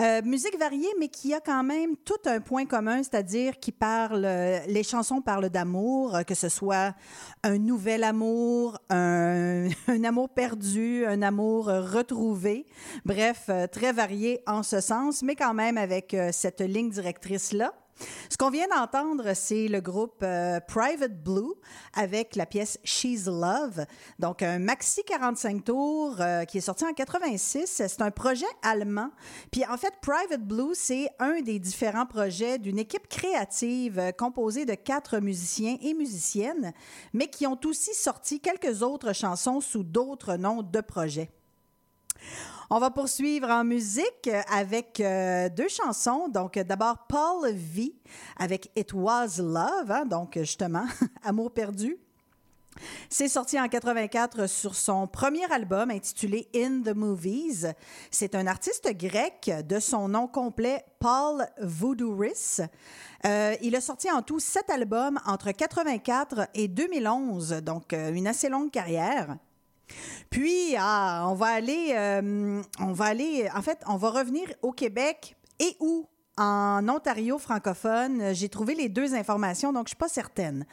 euh, 0.00 0.20
musique 0.24 0.58
variée, 0.58 0.88
mais 0.98 1.08
qui 1.08 1.32
a 1.32 1.40
quand 1.40 1.62
même 1.62 1.96
tout 2.04 2.18
un 2.26 2.40
point 2.40 2.66
commun, 2.66 3.02
c'est-à-dire 3.02 3.58
qui 3.60 3.70
parle, 3.70 4.24
euh, 4.24 4.58
les 4.66 4.82
chansons 4.82 5.20
parlent 5.20 5.48
d'amour, 5.48 6.16
euh, 6.16 6.22
que 6.22 6.34
ce 6.34 6.48
soit 6.48 6.94
un 7.44 7.58
nouvel 7.58 8.02
amour, 8.02 8.78
un, 8.90 9.68
amour 10.04 10.28
perdu, 10.30 11.06
un 11.06 11.22
amour 11.22 11.66
retrouvé, 11.66 12.66
bref, 13.04 13.48
très 13.70 13.92
varié 13.92 14.40
en 14.46 14.64
ce 14.64 14.80
sens, 14.80 15.22
mais 15.22 15.36
quand 15.36 15.54
même 15.54 15.78
avec 15.78 16.16
cette 16.32 16.60
ligne 16.60 16.90
directrice-là. 16.90 17.72
Ce 18.30 18.36
qu'on 18.36 18.50
vient 18.50 18.68
d'entendre, 18.68 19.32
c'est 19.34 19.68
le 19.68 19.80
groupe 19.80 20.22
euh, 20.22 20.60
Private 20.60 21.22
Blue 21.22 21.54
avec 21.94 22.36
la 22.36 22.46
pièce 22.46 22.78
She's 22.84 23.26
Love. 23.26 23.84
Donc, 24.18 24.42
un 24.42 24.58
maxi 24.58 25.02
45 25.04 25.64
tours 25.64 26.16
euh, 26.20 26.44
qui 26.44 26.58
est 26.58 26.62
sorti 26.62 26.84
en 26.84 26.92
86. 26.92 27.66
C'est 27.66 28.02
un 28.02 28.10
projet 28.10 28.46
allemand. 28.62 29.10
Puis, 29.50 29.64
en 29.66 29.76
fait, 29.76 29.94
Private 30.02 30.42
Blue, 30.42 30.74
c'est 30.74 31.08
un 31.18 31.40
des 31.40 31.58
différents 31.58 32.06
projets 32.06 32.58
d'une 32.58 32.78
équipe 32.78 33.08
créative 33.08 33.98
euh, 33.98 34.12
composée 34.12 34.64
de 34.64 34.74
quatre 34.74 35.18
musiciens 35.18 35.76
et 35.80 35.94
musiciennes, 35.94 36.72
mais 37.12 37.28
qui 37.28 37.46
ont 37.46 37.58
aussi 37.64 37.94
sorti 37.94 38.40
quelques 38.40 38.82
autres 38.82 39.12
chansons 39.12 39.60
sous 39.60 39.82
d'autres 39.82 40.36
noms 40.36 40.62
de 40.62 40.80
projets. 40.80 41.30
On 42.70 42.78
va 42.78 42.90
poursuivre 42.90 43.48
en 43.48 43.64
musique 43.64 44.28
avec 44.50 45.00
euh, 45.00 45.48
deux 45.48 45.68
chansons. 45.68 46.28
Donc, 46.28 46.58
d'abord, 46.58 47.06
Paul 47.08 47.50
V 47.50 47.94
avec 48.36 48.70
It 48.76 48.92
Was 48.92 49.38
Love, 49.38 49.90
hein, 49.90 50.04
donc 50.04 50.38
justement, 50.38 50.84
Amour 51.24 51.50
perdu. 51.52 51.96
C'est 53.08 53.28
sorti 53.28 53.58
en 53.58 53.68
84 53.68 54.46
sur 54.46 54.74
son 54.74 55.06
premier 55.06 55.50
album 55.50 55.90
intitulé 55.90 56.46
In 56.54 56.82
the 56.84 56.94
Movies. 56.94 57.68
C'est 58.10 58.34
un 58.34 58.46
artiste 58.46 58.94
grec 58.94 59.50
de 59.66 59.80
son 59.80 60.08
nom 60.08 60.26
complet 60.26 60.84
Paul 61.00 61.46
Voudouris. 61.62 62.58
Euh, 63.24 63.56
il 63.62 63.76
a 63.76 63.80
sorti 63.80 64.10
en 64.10 64.20
tout 64.20 64.40
sept 64.40 64.68
albums 64.68 65.18
entre 65.24 65.52
84 65.52 66.48
et 66.52 66.68
2011, 66.68 67.62
donc 67.62 67.94
euh, 67.94 68.12
une 68.12 68.26
assez 68.26 68.50
longue 68.50 68.70
carrière. 68.70 69.38
Puis, 70.30 70.74
ah, 70.78 71.26
on 71.28 71.34
va 71.34 71.46
aller, 71.46 71.92
euh, 71.94 72.62
on 72.80 72.92
va 72.92 73.06
aller, 73.06 73.48
en 73.54 73.62
fait, 73.62 73.82
on 73.86 73.96
va 73.96 74.10
revenir 74.10 74.48
au 74.62 74.72
Québec 74.72 75.36
et 75.58 75.76
où 75.80 76.08
en 76.38 76.88
Ontario 76.88 77.38
francophone. 77.38 78.32
J'ai 78.32 78.48
trouvé 78.48 78.74
les 78.74 78.88
deux 78.88 79.14
informations, 79.14 79.72
donc 79.72 79.88
je 79.88 79.94
ne 79.94 79.96
suis 79.96 79.96
pas 79.96 80.08
certaine. 80.08 80.66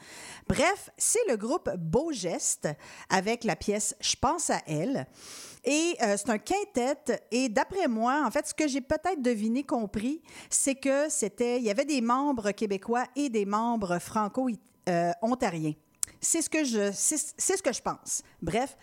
Bref, 0.48 0.90
c'est 0.96 1.26
le 1.28 1.36
groupe 1.36 1.70
Beau 1.76 2.12
Geste 2.12 2.68
avec 3.10 3.44
la 3.44 3.56
pièce 3.56 3.96
Je 4.00 4.14
pense 4.16 4.50
à 4.50 4.60
elle. 4.66 5.06
Et 5.64 5.96
euh, 6.02 6.16
c'est 6.16 6.30
un 6.30 6.38
quintet. 6.38 7.20
Et 7.32 7.48
d'après 7.48 7.88
moi, 7.88 8.22
en 8.24 8.30
fait, 8.30 8.46
ce 8.46 8.54
que 8.54 8.68
j'ai 8.68 8.80
peut-être 8.80 9.20
deviné, 9.20 9.64
compris, 9.64 10.22
c'est 10.48 10.76
que 10.76 11.08
c'était, 11.08 11.58
il 11.58 11.64
y 11.64 11.70
avait 11.70 11.84
des 11.84 12.00
membres 12.00 12.52
québécois 12.52 13.04
et 13.16 13.28
des 13.28 13.44
membres 13.44 13.98
franco-ontariens. 13.98 15.74
C'est 16.26 16.42
ce 16.42 16.50
que 16.50 16.64
je 16.64 16.90
c'est 16.92 17.56
ce 17.56 17.62
que 17.62 17.72
je 17.72 17.80
pense. 17.80 18.22
Bref, 18.42 18.76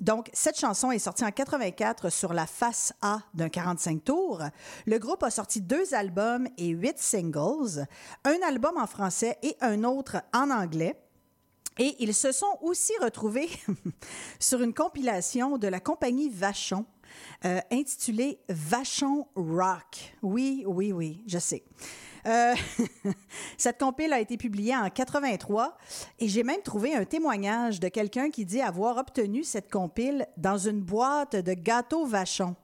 donc 0.00 0.30
cette 0.32 0.58
chanson 0.58 0.90
est 0.90 0.98
sortie 0.98 1.24
en 1.24 1.30
84 1.30 2.10
sur 2.10 2.32
la 2.32 2.46
face 2.46 2.94
A 3.02 3.20
d'un 3.34 3.50
45 3.50 4.02
tours. 4.02 4.42
Le 4.86 4.98
groupe 4.98 5.22
a 5.22 5.30
sorti 5.30 5.60
deux 5.60 5.94
albums 5.94 6.48
et 6.56 6.68
huit 6.68 6.98
singles, 6.98 7.86
un 8.24 8.38
album 8.46 8.78
en 8.78 8.86
français 8.86 9.36
et 9.42 9.56
un 9.60 9.84
autre 9.84 10.22
en 10.32 10.50
anglais. 10.50 10.98
Et 11.78 11.94
ils 11.98 12.14
se 12.14 12.32
sont 12.32 12.58
aussi 12.62 12.94
retrouvés 13.02 13.50
sur 14.40 14.62
une 14.62 14.72
compilation 14.72 15.58
de 15.58 15.68
la 15.68 15.80
compagnie 15.80 16.30
Vachon, 16.30 16.86
euh, 17.44 17.60
intitulée 17.70 18.40
Vachon 18.48 19.26
Rock. 19.36 20.14
Oui, 20.22 20.64
oui, 20.66 20.92
oui, 20.92 21.22
je 21.26 21.38
sais. 21.38 21.62
Euh, 22.26 22.54
cette 23.56 23.78
compile 23.78 24.12
a 24.12 24.20
été 24.20 24.36
publiée 24.36 24.76
en 24.76 24.90
83 24.90 25.76
et 26.18 26.28
j'ai 26.28 26.42
même 26.42 26.62
trouvé 26.62 26.94
un 26.94 27.04
témoignage 27.04 27.78
de 27.78 27.88
quelqu'un 27.88 28.30
qui 28.30 28.44
dit 28.44 28.60
avoir 28.60 28.96
obtenu 28.96 29.44
cette 29.44 29.70
compile 29.70 30.26
dans 30.36 30.58
une 30.58 30.80
boîte 30.80 31.36
de 31.36 31.54
gâteaux 31.54 32.04
Vachon. 32.04 32.56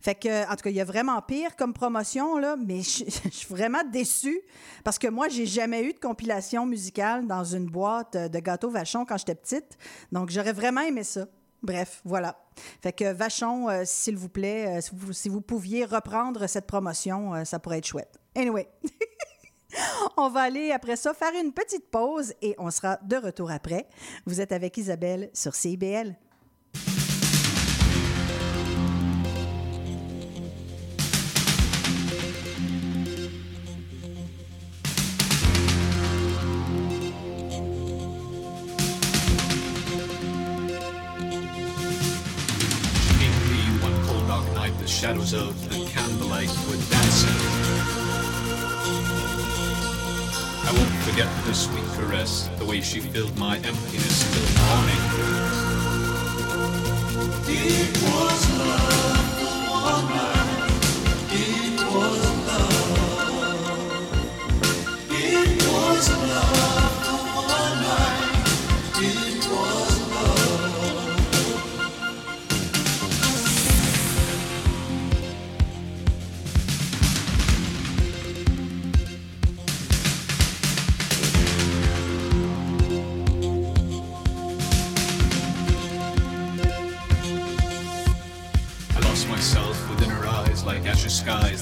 Fait 0.00 0.14
que, 0.14 0.44
en 0.50 0.56
tout 0.56 0.64
cas, 0.64 0.70
il 0.70 0.76
y 0.76 0.80
a 0.80 0.84
vraiment 0.84 1.20
pire 1.20 1.56
comme 1.56 1.72
promotion, 1.72 2.38
là, 2.38 2.56
mais 2.56 2.78
je 2.82 3.30
suis 3.30 3.48
vraiment 3.48 3.82
déçue 3.84 4.40
parce 4.84 4.98
que 4.98 5.08
moi, 5.08 5.28
j'ai 5.28 5.46
jamais 5.46 5.82
eu 5.82 5.92
de 5.92 5.98
compilation 5.98 6.66
musicale 6.66 7.26
dans 7.26 7.44
une 7.44 7.66
boîte 7.66 8.16
de 8.16 8.38
gâteaux 8.38 8.70
Vachon 8.70 9.04
quand 9.04 9.16
j'étais 9.16 9.34
petite. 9.34 9.76
Donc, 10.12 10.30
j'aurais 10.30 10.52
vraiment 10.52 10.82
aimé 10.82 11.04
ça. 11.04 11.26
Bref, 11.64 12.02
voilà. 12.04 12.36
Fait 12.82 12.92
que 12.92 13.10
Vachon, 13.10 13.70
euh, 13.70 13.82
s'il 13.86 14.18
vous 14.18 14.28
plaît, 14.28 14.78
euh, 14.78 15.12
si, 15.12 15.30
vous, 15.30 15.40
pouviez 15.40 15.86
reprendre 15.86 16.46
cette 16.46 16.66
promotion, 16.66 17.34
euh, 17.34 17.44
ça 17.44 17.58
pourrait 17.58 17.78
être 17.78 17.86
chouette. 17.86 18.18
Anyway. 18.36 18.68
On 20.18 20.28
va 20.28 20.42
aller 20.42 20.72
après 20.72 20.96
ça 20.96 21.14
faire 21.14 21.32
une 21.42 21.52
petite 21.52 21.90
pause 21.90 22.32
et 22.42 22.54
on 22.58 22.70
sera 22.70 22.96
de 23.02 23.16
retour 23.16 23.50
après. 23.50 23.88
Vous 24.24 24.40
êtes 24.40 24.52
avec 24.52 24.76
Isabelle 24.76 25.30
sur 25.32 25.56
CIBL. 25.56 26.14
Shadows 45.04 45.34
of 45.34 45.68
the 45.68 45.84
candlelight 45.90 46.48
were 46.66 46.80
dancing. 46.90 47.28
I 50.64 50.72
won't 50.74 50.88
forget 51.04 51.26
her 51.26 51.52
sweet 51.52 51.84
caress, 51.92 52.48
the 52.56 52.64
way 52.64 52.80
she 52.80 53.00
filled 53.00 53.36
my 53.36 53.56
emptiness 53.56 54.24
till 54.32 54.48
morning. 54.64 55.02
It 57.46 58.02
was 58.02 58.58
love 58.58 59.13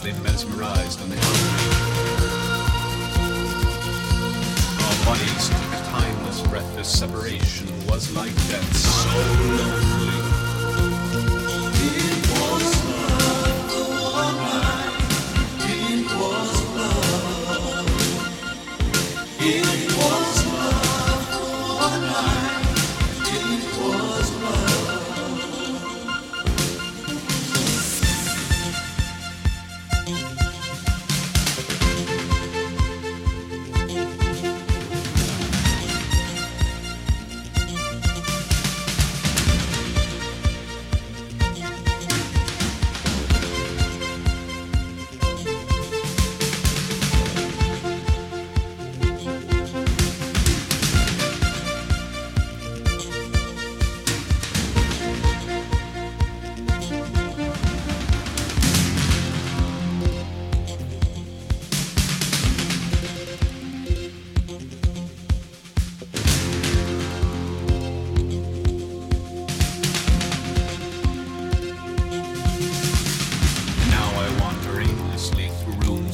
they 0.03 0.13
mesmerized 0.23 1.01
and 1.01 1.13
they. 1.13 1.17
Our 4.83 5.05
bodies 5.05 5.49
took 5.49 5.81
a 5.81 5.85
timeless 5.91 6.41
breath, 6.49 6.77
this 6.77 6.99
separation 6.99 7.69
was 7.87 8.13
like 8.17 8.35
death, 8.49 8.77
so 8.77 9.19
lonely. 9.57 10.32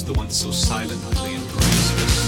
The 0.09 0.14
once 0.14 0.36
so 0.36 0.51
silently 0.51 1.35
and 1.35 2.27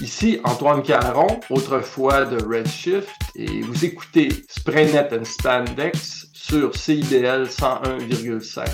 Ici 0.00 0.40
Antoine 0.44 0.82
Caron, 0.82 1.40
autrefois 1.50 2.24
de 2.24 2.42
Redshift, 2.44 3.08
et 3.36 3.60
vous 3.62 3.84
écoutez 3.84 4.28
Spraynet 4.48 5.08
and 5.12 5.24
Spandex 5.24 6.26
sur 6.32 6.74
CIBL 6.76 7.46
101,5. 7.46 8.64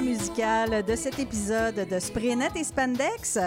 Musical 0.00 0.84
de 0.84 0.96
cet 0.96 1.18
épisode 1.18 1.86
de 1.88 1.98
Spraynet 1.98 2.50
et 2.56 2.64
Spandex. 2.64 3.38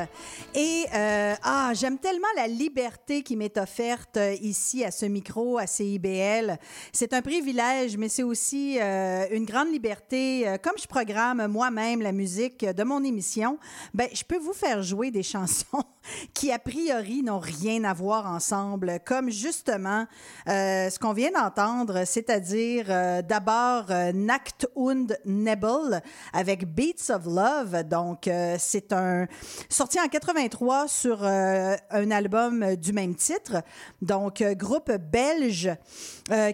Et 0.59 0.87
euh, 0.91 1.35
ah, 1.43 1.71
j'aime 1.75 1.99
tellement 1.99 2.25
la 2.35 2.47
liberté 2.47 3.21
qui 3.21 3.35
m'est 3.35 3.59
offerte 3.59 4.17
euh, 4.17 4.33
ici 4.41 4.83
à 4.83 4.89
ce 4.89 5.05
micro, 5.05 5.59
à 5.59 5.67
CIBL. 5.67 6.57
C'est 6.91 7.13
un 7.13 7.21
privilège, 7.21 7.95
mais 7.95 8.09
c'est 8.09 8.23
aussi 8.23 8.79
euh, 8.81 9.27
une 9.29 9.45
grande 9.45 9.71
liberté. 9.71 10.51
Comme 10.63 10.73
je 10.81 10.87
programme 10.87 11.45
moi-même 11.45 12.01
la 12.01 12.11
musique 12.11 12.65
de 12.65 12.83
mon 12.83 13.03
émission, 13.03 13.59
ben, 13.93 14.07
je 14.11 14.23
peux 14.23 14.39
vous 14.39 14.53
faire 14.53 14.81
jouer 14.81 15.11
des 15.11 15.21
chansons 15.37 15.83
qui, 16.33 16.51
a 16.51 16.57
priori, 16.57 17.21
n'ont 17.21 17.37
rien 17.37 17.83
à 17.83 17.93
voir 17.93 18.25
ensemble, 18.25 18.99
comme 19.05 19.29
justement 19.29 20.07
ce 20.47 20.97
qu'on 20.97 21.11
vient 21.13 21.31
d'entendre, 21.31 22.05
c'est-à-dire 22.05 22.87
d'abord 23.23 23.87
Nacht 24.13 24.67
und 24.73 25.17
Nebel 25.25 26.01
avec 26.31 26.65
Beats 26.65 27.13
of 27.13 27.25
Love. 27.25 27.83
Donc, 27.83 28.29
c'est 28.57 28.93
un 28.93 29.27
sorti 29.69 29.99
en 29.99 30.07
83 30.47 30.87
sur 30.87 31.19
euh, 31.23 31.75
un 31.91 32.11
album 32.11 32.63
euh, 32.63 32.75
du 32.75 32.93
même 32.93 33.15
titre. 33.15 33.61
Donc, 34.01 34.41
euh, 34.41 34.53
groupe 34.53 34.91
belge 34.91 35.69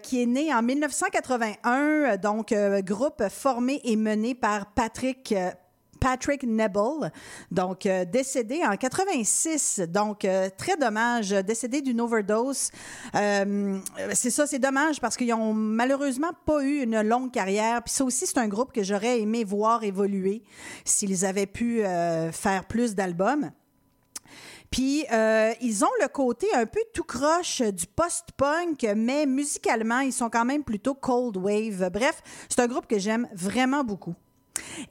qui 0.03 0.21
est 0.21 0.25
né 0.27 0.53
en 0.53 0.61
1981. 0.61 2.17
Donc, 2.17 2.53
groupe 2.83 3.23
formé 3.29 3.81
et 3.83 3.95
mené 3.95 4.35
par 4.35 4.67
Patrick. 4.73 5.33
Patrick 5.99 6.43
Nebel, 6.43 7.13
donc 7.49 7.87
décédé 8.11 8.61
en 8.65 8.75
86. 8.75 9.79
Donc, 9.87 10.27
très 10.57 10.75
dommage, 10.75 11.29
décédé 11.29 11.81
d'une 11.81 12.01
overdose. 12.01 12.71
C'est 13.13 14.29
ça, 14.29 14.45
c'est 14.45 14.59
dommage 14.59 14.99
parce 14.99 15.15
qu'ils 15.15 15.33
ont 15.33 15.53
malheureusement 15.53 16.31
pas 16.45 16.61
eu 16.61 16.83
une 16.83 17.01
longue 17.01 17.31
carrière. 17.31 17.81
Puis 17.83 17.93
ça 17.93 18.03
aussi, 18.03 18.27
c'est 18.27 18.37
un 18.37 18.49
groupe 18.49 18.73
que 18.73 18.83
j'aurais 18.83 19.21
aimé 19.21 19.45
voir 19.45 19.83
évoluer 19.85 20.43
s'ils 20.83 21.25
avaient 21.25 21.47
pu 21.47 21.83
faire 22.33 22.65
plus 22.67 22.95
d'albums. 22.95 23.49
Puis 24.73 25.05
euh, 25.11 25.53
ils 25.61 25.85
ont 25.85 25.91
le 26.01 26.07
côté 26.07 26.47
un 26.55 26.65
peu 26.65 26.79
tout 26.95 27.03
croche 27.03 27.61
du 27.61 27.85
post-punk, 27.85 28.83
mais 28.95 29.27
musicalement, 29.27 29.99
ils 29.99 30.11
sont 30.11 30.31
quand 30.31 30.45
même 30.45 30.63
plutôt 30.63 30.95
cold 30.95 31.37
wave. 31.37 31.91
Bref, 31.93 32.23
c'est 32.49 32.59
un 32.59 32.65
groupe 32.65 32.87
que 32.87 32.97
j'aime 32.97 33.27
vraiment 33.35 33.83
beaucoup. 33.83 34.15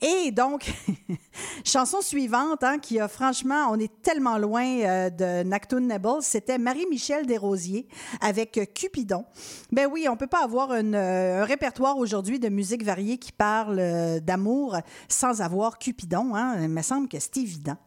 Et 0.01 0.31
donc, 0.31 0.73
chanson 1.65 2.01
suivante, 2.01 2.63
hein, 2.63 2.79
qui 2.79 3.01
a 3.01 3.09
franchement, 3.09 3.67
on 3.73 3.79
est 3.81 3.91
tellement 4.03 4.39
loin 4.39 4.65
euh, 4.65 5.11
de 5.11 5.43
Nactoon 5.43 5.81
Nebel, 5.81 6.21
c'était 6.21 6.59
Marie-Michel 6.59 7.27
Desrosiers 7.27 7.89
avec 8.21 8.61
Cupidon. 8.77 9.25
Ben 9.73 9.89
oui, 9.91 10.07
on 10.09 10.17
peut 10.17 10.29
pas 10.29 10.45
avoir 10.45 10.71
euh, 10.71 11.43
un 11.43 11.45
répertoire 11.45 11.99
aujourd'hui 11.99 12.39
de 12.39 12.49
musique 12.49 12.85
variée 12.85 13.19
qui 13.19 13.33
parle 13.33 14.21
d'amour 14.21 14.77
sans 15.09 15.41
avoir 15.41 15.81
Cupidon. 15.81 16.37
Hein. 16.37 16.63
Il 16.63 16.69
me 16.69 16.83
semble 16.83 17.09
que 17.09 17.19
c'est 17.19 17.39
évident. 17.39 17.79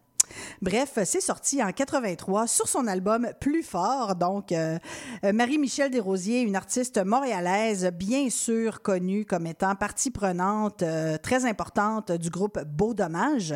Bref, 0.62 0.98
c'est 1.04 1.20
sorti 1.20 1.62
en 1.62 1.72
83 1.72 2.46
sur 2.46 2.68
son 2.68 2.86
album 2.86 3.28
Plus 3.40 3.62
fort. 3.62 4.14
Donc, 4.14 4.52
euh, 4.52 4.78
euh, 5.24 5.32
Marie-Michel 5.32 5.90
Desrosiers, 5.90 6.40
une 6.40 6.56
artiste 6.56 7.04
montréalaise, 7.04 7.90
bien 7.92 8.30
sûr 8.30 8.82
connue 8.82 9.24
comme 9.24 9.46
étant 9.46 9.74
partie 9.74 10.10
prenante 10.10 10.82
euh, 10.82 11.18
très 11.18 11.44
importante 11.44 12.12
du 12.12 12.30
groupe 12.30 12.58
Beau 12.64 12.94
Dommage, 12.94 13.54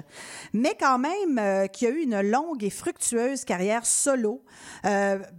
mais 0.52 0.77
quand 0.78 0.98
même 0.98 1.69
qui 1.69 1.86
a 1.86 1.90
eu 1.90 2.02
une 2.02 2.20
longue 2.20 2.62
et 2.65 2.70
fructueuse 2.70 3.44
carrière 3.44 3.86
solo. 3.86 4.43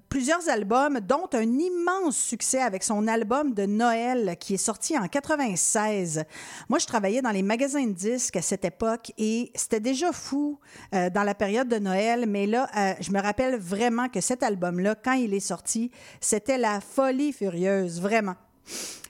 Plusieurs 0.09 0.49
albums, 0.49 0.99
dont 0.99 1.29
un 1.33 1.41
immense 1.59 2.17
succès 2.17 2.61
avec 2.61 2.83
son 2.83 3.07
album 3.07 3.53
de 3.53 3.65
Noël 3.65 4.35
qui 4.39 4.55
est 4.55 4.57
sorti 4.57 4.97
en 4.97 5.07
96. 5.07 6.23
Moi, 6.69 6.79
je 6.79 6.85
travaillais 6.85 7.21
dans 7.21 7.31
les 7.31 7.43
magasins 7.43 7.85
de 7.85 7.93
disques 7.93 8.35
à 8.35 8.41
cette 8.41 8.65
époque 8.65 9.11
et 9.17 9.51
c'était 9.55 9.79
déjà 9.79 10.11
fou 10.11 10.59
dans 10.91 11.23
la 11.23 11.30
période 11.33 11.67
de 11.67 11.77
Noël, 11.77 12.25
mais 12.27 12.45
là, 12.45 12.69
euh, 12.75 12.93
je 12.99 13.11
me 13.11 13.21
rappelle 13.21 13.57
vraiment 13.57 14.09
que 14.09 14.21
cet 14.21 14.43
album-là, 14.43 14.95
quand 14.95 15.13
il 15.13 15.33
est 15.33 15.39
sorti, 15.39 15.91
c'était 16.19 16.57
la 16.57 16.81
folie 16.81 17.33
furieuse, 17.33 18.01
vraiment. 18.01 18.35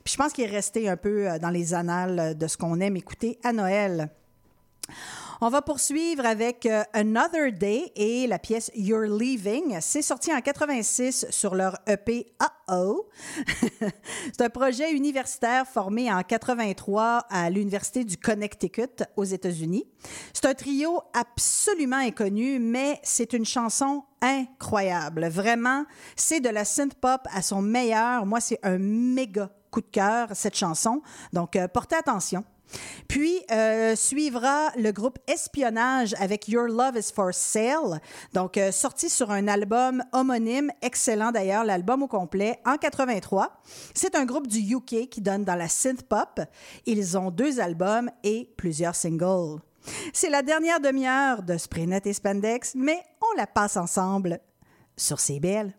Puis 0.03 0.13
je 0.13 0.17
pense 0.17 0.33
qu'il 0.33 0.45
est 0.45 0.55
resté 0.55 0.89
un 0.89 0.97
peu 0.97 1.29
euh, 1.29 1.39
dans 1.39 1.49
les 1.49 1.73
annales 1.73 2.37
de 2.37 2.47
ce 2.47 2.57
qu'on 2.57 2.79
aime 2.79 2.95
écouter 2.95 3.39
à 3.43 3.53
Noël. 3.53 4.09
On 5.43 5.49
va 5.49 5.63
poursuivre 5.63 6.23
avec 6.23 6.67
euh, 6.67 6.83
Another 6.93 7.51
Day 7.51 7.91
et 7.95 8.27
la 8.27 8.37
pièce 8.37 8.69
You're 8.75 9.07
Leaving. 9.07 9.79
C'est 9.81 10.03
sorti 10.03 10.31
en 10.31 10.39
86 10.39 11.25
sur 11.31 11.55
leur 11.55 11.79
EP 11.87 12.31
Uh-Oh. 12.39 13.09
C'est 14.33 14.41
un 14.41 14.49
projet 14.49 14.93
universitaire 14.93 15.65
formé 15.65 16.13
en 16.13 16.21
83 16.21 17.25
à 17.27 17.49
l'Université 17.49 18.03
du 18.03 18.17
Connecticut 18.17 19.03
aux 19.17 19.23
États-Unis. 19.23 19.87
C'est 20.31 20.45
un 20.45 20.53
trio 20.53 21.01
absolument 21.11 21.97
inconnu, 21.97 22.59
mais 22.59 22.99
c'est 23.01 23.33
une 23.33 23.45
chanson 23.45 24.03
incroyable. 24.21 25.27
Vraiment, 25.27 25.85
c'est 26.15 26.39
de 26.39 26.49
la 26.49 26.65
synth 26.65 26.93
pop 26.93 27.21
à 27.33 27.41
son 27.41 27.63
meilleur. 27.63 28.27
Moi, 28.27 28.41
c'est 28.41 28.59
un 28.61 28.77
méga 28.77 29.49
coup 29.71 29.81
de 29.81 29.87
cœur, 29.87 30.27
cette 30.33 30.55
chanson. 30.55 31.01
Donc, 31.33 31.55
euh, 31.55 31.67
portez 31.67 31.95
attention. 31.95 32.43
Puis 33.07 33.43
euh, 33.51 33.95
suivra 33.95 34.69
le 34.77 34.91
groupe 34.91 35.19
Espionnage 35.27 36.15
avec 36.19 36.47
Your 36.47 36.67
Love 36.67 36.97
is 36.97 37.11
for 37.13 37.33
Sale, 37.33 37.99
donc 38.33 38.57
euh, 38.57 38.71
sorti 38.71 39.09
sur 39.09 39.31
un 39.31 39.47
album 39.47 40.03
homonyme, 40.13 40.71
excellent 40.81 41.31
d'ailleurs, 41.31 41.63
l'album 41.63 42.03
au 42.03 42.07
complet, 42.07 42.59
en 42.65 42.77
83. 42.77 43.61
C'est 43.93 44.15
un 44.15 44.25
groupe 44.25 44.47
du 44.47 44.59
UK 44.59 45.09
qui 45.09 45.21
donne 45.21 45.43
dans 45.43 45.55
la 45.55 45.67
synth 45.67 46.03
pop. 46.03 46.39
Ils 46.85 47.17
ont 47.17 47.31
deux 47.31 47.59
albums 47.59 48.09
et 48.23 48.53
plusieurs 48.57 48.95
singles. 48.95 49.59
C'est 50.13 50.29
la 50.29 50.41
dernière 50.41 50.79
demi-heure 50.79 51.43
de 51.43 51.57
Spraynet 51.57 52.01
et 52.05 52.13
Spandex, 52.13 52.75
mais 52.75 52.99
on 53.21 53.37
la 53.37 53.47
passe 53.47 53.77
ensemble 53.77 54.39
sur 54.95 55.19
CBL. 55.19 55.73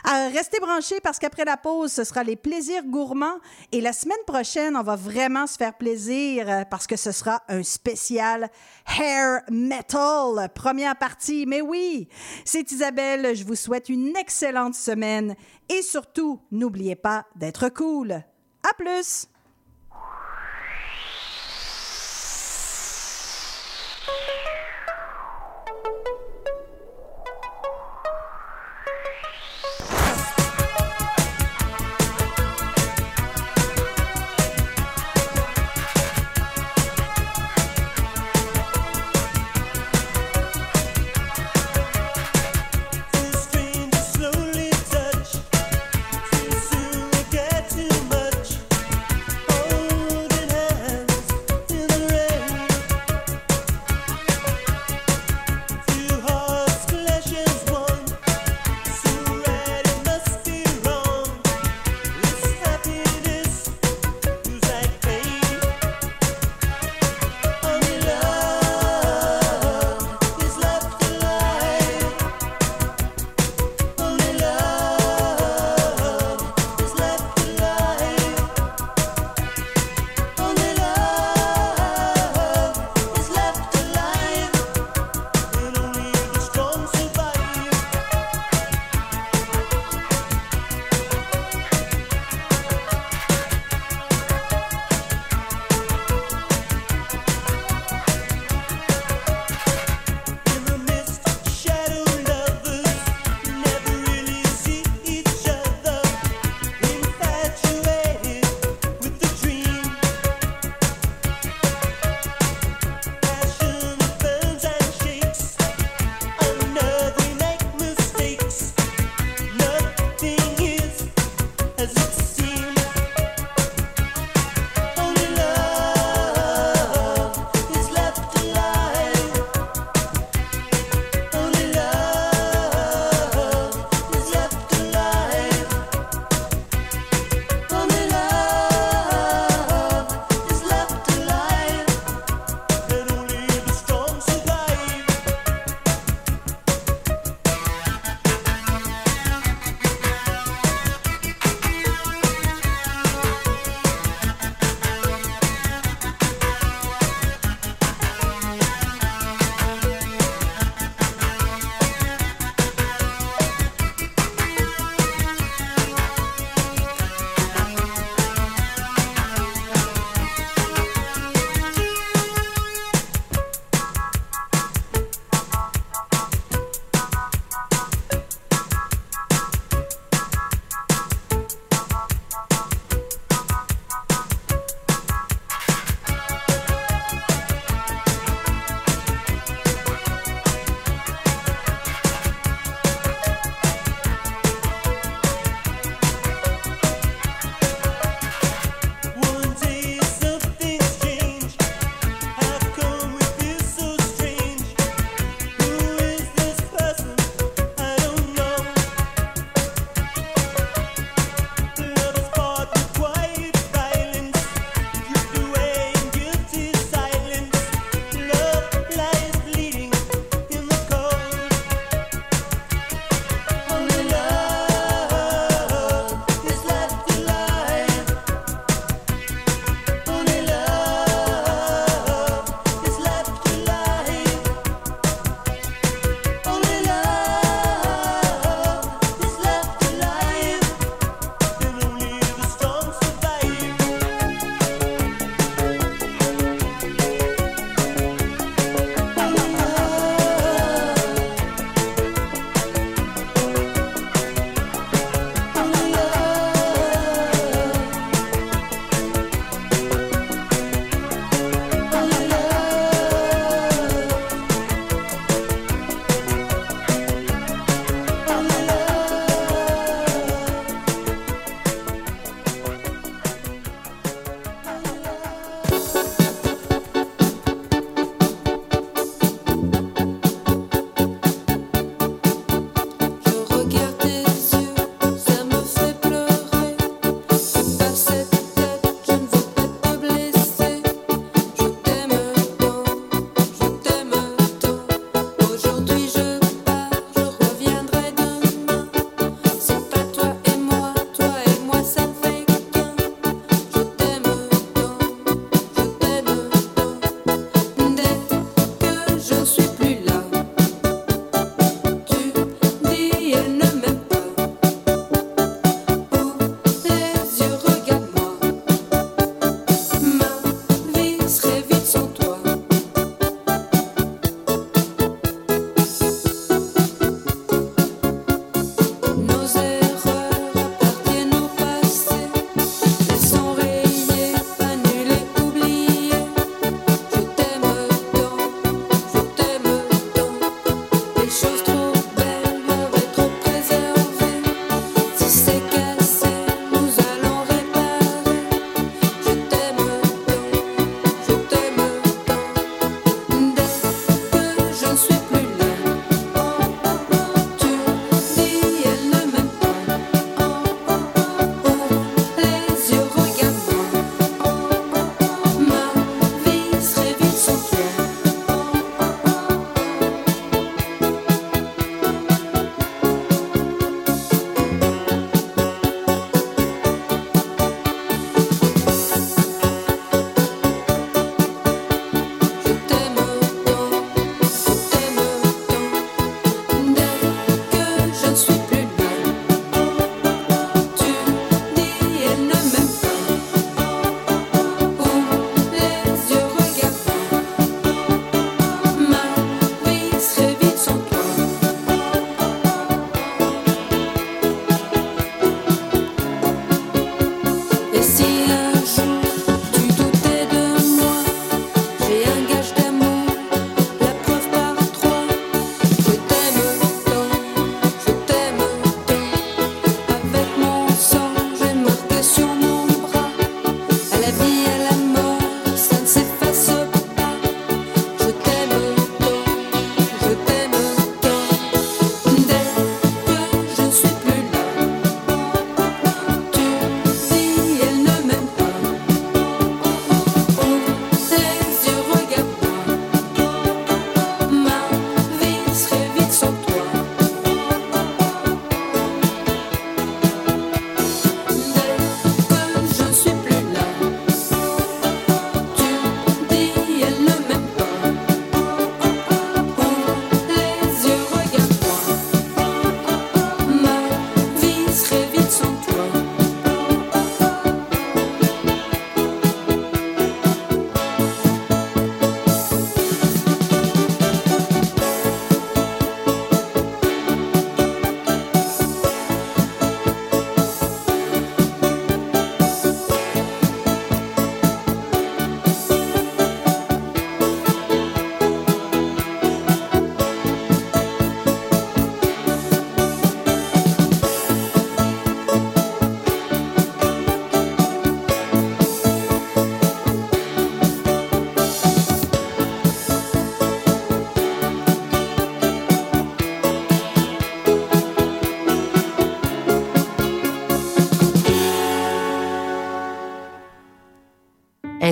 Euh, 0.07 0.29
restez 0.33 0.61
branchés 0.61 1.01
parce 1.01 1.19
qu'après 1.19 1.45
la 1.45 1.57
pause, 1.57 1.93
ce 1.93 2.05
sera 2.05 2.23
les 2.23 2.37
plaisirs 2.37 2.85
gourmands. 2.85 3.39
Et 3.73 3.81
la 3.81 3.93
semaine 3.93 4.17
prochaine, 4.27 4.77
on 4.77 4.83
va 4.83 4.97
vraiment 4.97 5.47
se 5.47 5.57
faire 5.57 5.75
plaisir 5.75 6.49
euh, 6.49 6.65
parce 6.65 6.87
que 6.87 6.97
ce 6.97 7.13
sera 7.13 7.43
un 7.49 7.63
spécial 7.63 8.51
hair 8.99 9.43
metal, 9.51 10.49
première 10.55 10.97
partie. 10.97 11.47
Mais 11.47 11.61
oui, 11.61 12.09
c'est 12.45 12.71
Isabelle. 12.71 13.35
Je 13.35 13.45
vous 13.45 13.57
souhaite 13.57 13.89
une 13.89 14.17
excellente 14.17 14.75
semaine. 14.75 15.35
Et 15.69 15.83
surtout, 15.83 16.41
n'oubliez 16.51 16.97
pas 16.97 17.27
d'être 17.37 17.69
cool. 17.71 18.13
À 18.13 18.75
plus! 18.77 19.29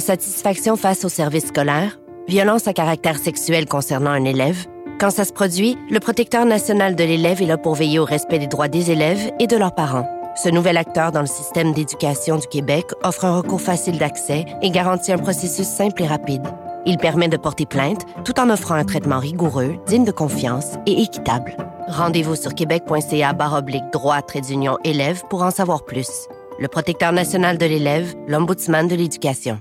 Insatisfaction 0.03 0.75
face 0.75 1.05
au 1.05 1.09
service 1.09 1.47
scolaire, 1.47 2.01
violence 2.27 2.67
à 2.67 2.73
caractère 2.73 3.19
sexuel 3.19 3.67
concernant 3.67 4.11
un 4.11 4.25
élève. 4.25 4.67
Quand 4.99 5.11
ça 5.11 5.25
se 5.25 5.33
produit, 5.33 5.79
le 5.91 6.01
protecteur 6.01 6.45
national 6.45 6.97
de 6.97 7.05
l'élève 7.05 7.41
est 7.41 7.47
là 7.47 7.57
pour 7.57 7.77
veiller 7.77 8.01
au 8.01 8.05
respect 8.05 8.41
des 8.41 8.49
droits 8.49 8.67
des 8.67 8.91
élèves 8.91 9.31
et 9.39 9.47
de 9.47 9.57
leurs 9.57 9.77
parents. 9.77 10.09
Ce 10.35 10.49
nouvel 10.49 10.77
acteur 10.77 11.13
dans 11.13 11.21
le 11.21 11.29
système 11.29 11.73
d'éducation 11.73 12.37
du 12.37 12.49
Québec 12.49 12.87
offre 13.05 13.27
un 13.27 13.37
recours 13.37 13.61
facile 13.61 13.97
d'accès 13.97 14.45
et 14.61 14.71
garantit 14.71 15.13
un 15.13 15.19
processus 15.19 15.69
simple 15.69 16.03
et 16.03 16.09
rapide. 16.09 16.43
Il 16.85 16.99
permet 16.99 17.29
de 17.29 17.37
porter 17.37 17.65
plainte 17.65 18.05
tout 18.25 18.41
en 18.41 18.51
offrant 18.51 18.75
un 18.75 18.85
traitement 18.85 19.21
rigoureux, 19.21 19.77
digne 19.87 20.05
de 20.05 20.11
confiance 20.11 20.79
et 20.85 21.01
équitable. 21.01 21.57
Rendez-vous 21.87 22.35
sur 22.35 22.57
québec.ca 22.57 23.37
oblique 23.57 23.93
droit 23.93 24.21
trait 24.23 24.41
d'union 24.41 24.79
élève 24.83 25.23
pour 25.31 25.45
en 25.45 25.53
savoir 25.53 25.85
plus. 25.85 26.27
Le 26.59 26.67
protecteur 26.67 27.13
national 27.13 27.57
de 27.57 27.67
l'élève, 27.67 28.17
l'ombudsman 28.27 28.89
de 28.89 28.97
l'éducation. 28.97 29.61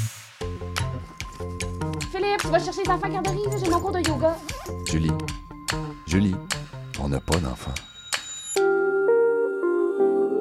Philippe, 2.11 2.41
tu 2.41 2.47
vas 2.47 2.59
chercher 2.59 2.83
les 2.83 2.89
enfants 2.89 3.07
à 3.07 3.57
j'ai 3.57 3.69
mon 3.69 3.79
cours 3.79 3.91
de 3.93 3.99
yoga. 3.99 4.35
Julie, 4.85 5.11
Julie, 6.05 6.35
on 6.99 7.07
n'a 7.07 7.21
pas 7.21 7.37
d'enfant. 7.37 7.71